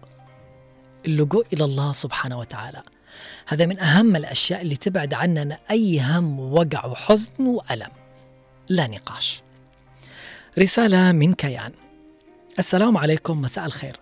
[1.06, 2.82] اللجوء إلى الله سبحانه وتعالى.
[3.48, 7.92] هذا من أهم الأشياء اللي تبعد عننا أي هم ووجع وحزن وألم.
[8.70, 9.42] لا نقاش.
[10.60, 11.72] رسالة من كيان.
[12.60, 14.00] السلام عليكم مساء الخير.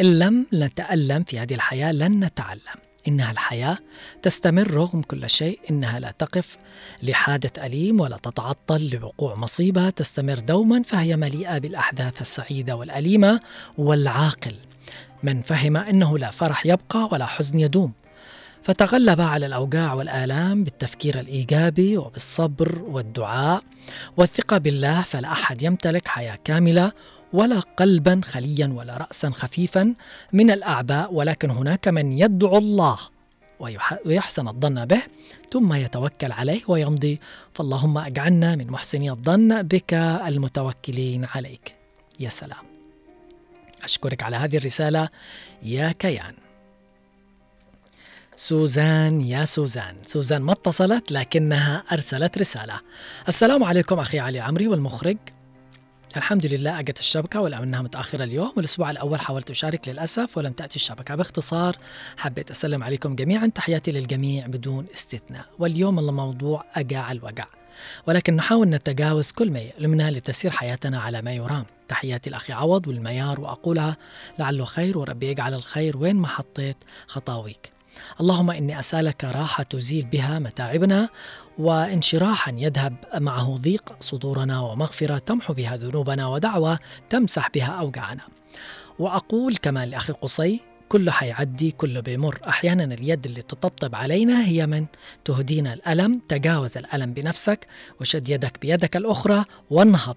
[0.00, 2.89] إن لم نتألم في هذه الحياة لن نتعلم.
[3.08, 3.78] إنها الحياة
[4.22, 6.56] تستمر رغم كل شيء إنها لا تقف
[7.02, 13.40] لحادة أليم ولا تتعطل لوقوع مصيبة تستمر دوما فهي مليئة بالأحداث السعيدة والأليمة
[13.78, 14.54] والعاقل.
[15.22, 17.92] من فهم أنه لا فرح يبقى ولا حزن يدوم.
[18.62, 23.62] فتغلب على الأوجاع والآلام بالتفكير الإيجابي وبالصبر والدعاء
[24.16, 26.92] والثقة بالله فلا أحد يمتلك حياة كاملة
[27.32, 29.94] ولا قلبا خليا ولا راسا خفيفا
[30.32, 32.98] من الأعباء ولكن هناك من يدعو الله
[34.04, 35.02] ويحسن الظن به
[35.50, 37.20] ثم يتوكل عليه ويمضي.
[37.54, 41.74] فاللهم اجعلنا من محسني الظن بك المتوكلين عليك.
[42.20, 42.64] يا سلام.
[43.82, 45.08] أشكرك على هذه الرسالة.
[45.62, 46.34] يا كيان.
[48.36, 49.96] سوزان يا سوزان.
[50.06, 52.80] سوزان ما اتصلت لكنها أرسلت رسالة.
[53.28, 55.16] السلام عليكم أخي علي عمري والمخرج.
[56.16, 60.76] الحمد لله أجت الشبكة ولو أنها متأخرة اليوم والأسبوع الأول حاولت أشارك للأسف ولم تأتي
[60.76, 61.14] الشبكة.
[61.14, 61.76] باختصار
[62.16, 65.44] حبيت أسلم عليكم جميعا تحياتي للجميع بدون استثناء.
[65.58, 67.46] واليوم الموضوع أجاع الوجع.
[68.06, 71.64] ولكن نحاول نتجاوز كل ما يؤلمنا لتسير حياتنا على ما يرام.
[71.88, 73.96] تحياتي الأخي عوض والميار وأقولها
[74.38, 77.72] لعله خير وربي يجعل الخير وين ما حطيت خطاويك.
[78.20, 81.08] اللهم إني أسألك راحة تزيل بها متاعبنا
[81.60, 86.78] وانشراحا يذهب معه ضيق صدورنا ومغفرة تمحو بها ذنوبنا ودعوة
[87.10, 88.22] تمسح بها أوجعنا
[88.98, 92.40] وأقول كمان لأخي قصي كله حيعدي كله بيمر.
[92.48, 94.86] أحيانا اليد اللي تطبطب علينا هي من
[95.24, 97.66] تهدينا الألم تجاوز الألم بنفسك
[98.00, 100.16] وشد يدك بيدك الأخرى وانهض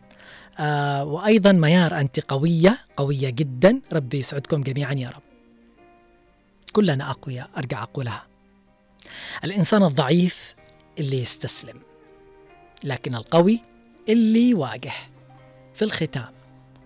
[0.59, 3.81] آه وأيضا ميار أنت قوية قوية جدا.
[3.93, 5.21] ربي يسعدكم جميعا يا رب.
[6.73, 8.23] كلنا أقوياء أرجع أقولها.
[9.43, 10.55] الإنسان الضعيف
[10.99, 11.81] اللي يستسلم.
[12.83, 13.61] لكن القوي
[14.09, 14.93] اللي يواجه.
[15.75, 16.33] في الختام.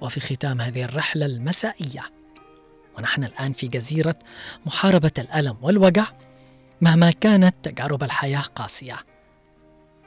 [0.02, 2.12] وفي ختام هذه الرحلة المسائية.
[2.98, 4.16] ونحن الآن في جزيرة
[4.66, 6.06] محاربة الألم والوجع.
[6.82, 8.98] مهما كانت تجارب الحياة قاسية.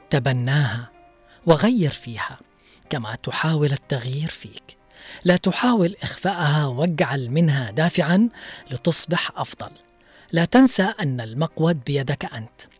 [0.09, 0.89] تبناها
[1.45, 2.37] وغير فيها.
[2.89, 4.77] كما تحاول التغيير فيك.
[5.23, 8.29] لا تحاول إخفاءها واجعل منها دافعا
[8.71, 9.71] لتصبح أفضل.
[10.31, 12.70] لا تنسى أن المقود بيدك أنت.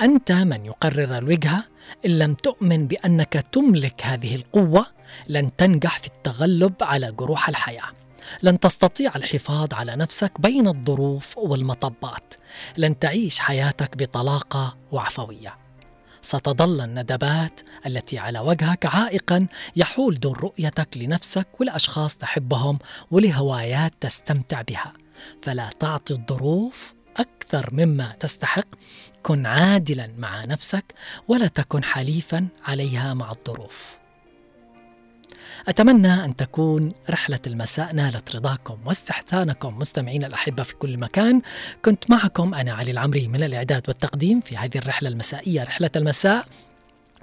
[0.00, 1.64] أنت من يقرر الوجهه
[2.06, 4.86] إن لم تؤمن بأنك تملك هذه القوة
[5.28, 7.92] لن تنجح في التغلب على جروح الحياة.
[8.42, 12.34] لن تستطيع الحفاظ على نفسك بين الظروف والمطبات.
[12.76, 15.54] لن تعيش حياتك بطلاقة وعفوية.
[16.22, 19.46] ستظل الندبات التي على وجهك عائقا
[19.76, 22.78] يحول دون رؤيتك لنفسك ولاشخاص تحبهم
[23.10, 24.92] ولهوايات تستمتع بها.
[25.42, 28.66] فلا تعطي الظروف أكثر مما تستحق
[29.22, 30.84] كن عادلا مع نفسك
[31.28, 33.98] ولا تكن حليفا عليها مع الظروف.
[35.68, 41.42] أتمنى أن تكون رحلة المساء نالت رضاكم واستحسانكم مستمعين الأحبة في كل مكان.
[41.84, 46.46] كنت معكم أنا علي العمري من الإعداد والتقديم في هذه الرحلة المسائية رحلة المساء.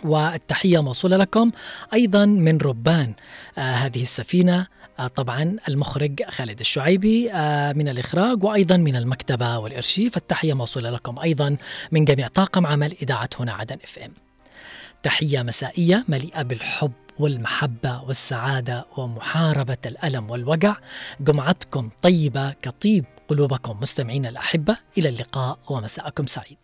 [0.04, 1.52] والتحية موصولة لكم
[1.94, 3.14] أيضا من ربان
[3.58, 4.68] آه هذه السفينة
[5.00, 10.18] آه طبعا المخرج خالد الشعيبي آه من الإخراج وأيضا من المكتبة والإرشيف.
[10.18, 11.58] التحية موصولة لكم أيضا
[11.92, 14.12] من جميع طاقم عمل إذاعة هنا عدن إف إم.
[15.04, 20.76] تحية مسائية مليئة بالحب والمحبة والسعادة ومحاربة الألم والوجع.
[21.20, 24.78] جمعتكم طيبة كطيب قلوبكم مستمعين الأحبة.
[24.98, 26.58] إلى اللقاء ومساءكم سعيد.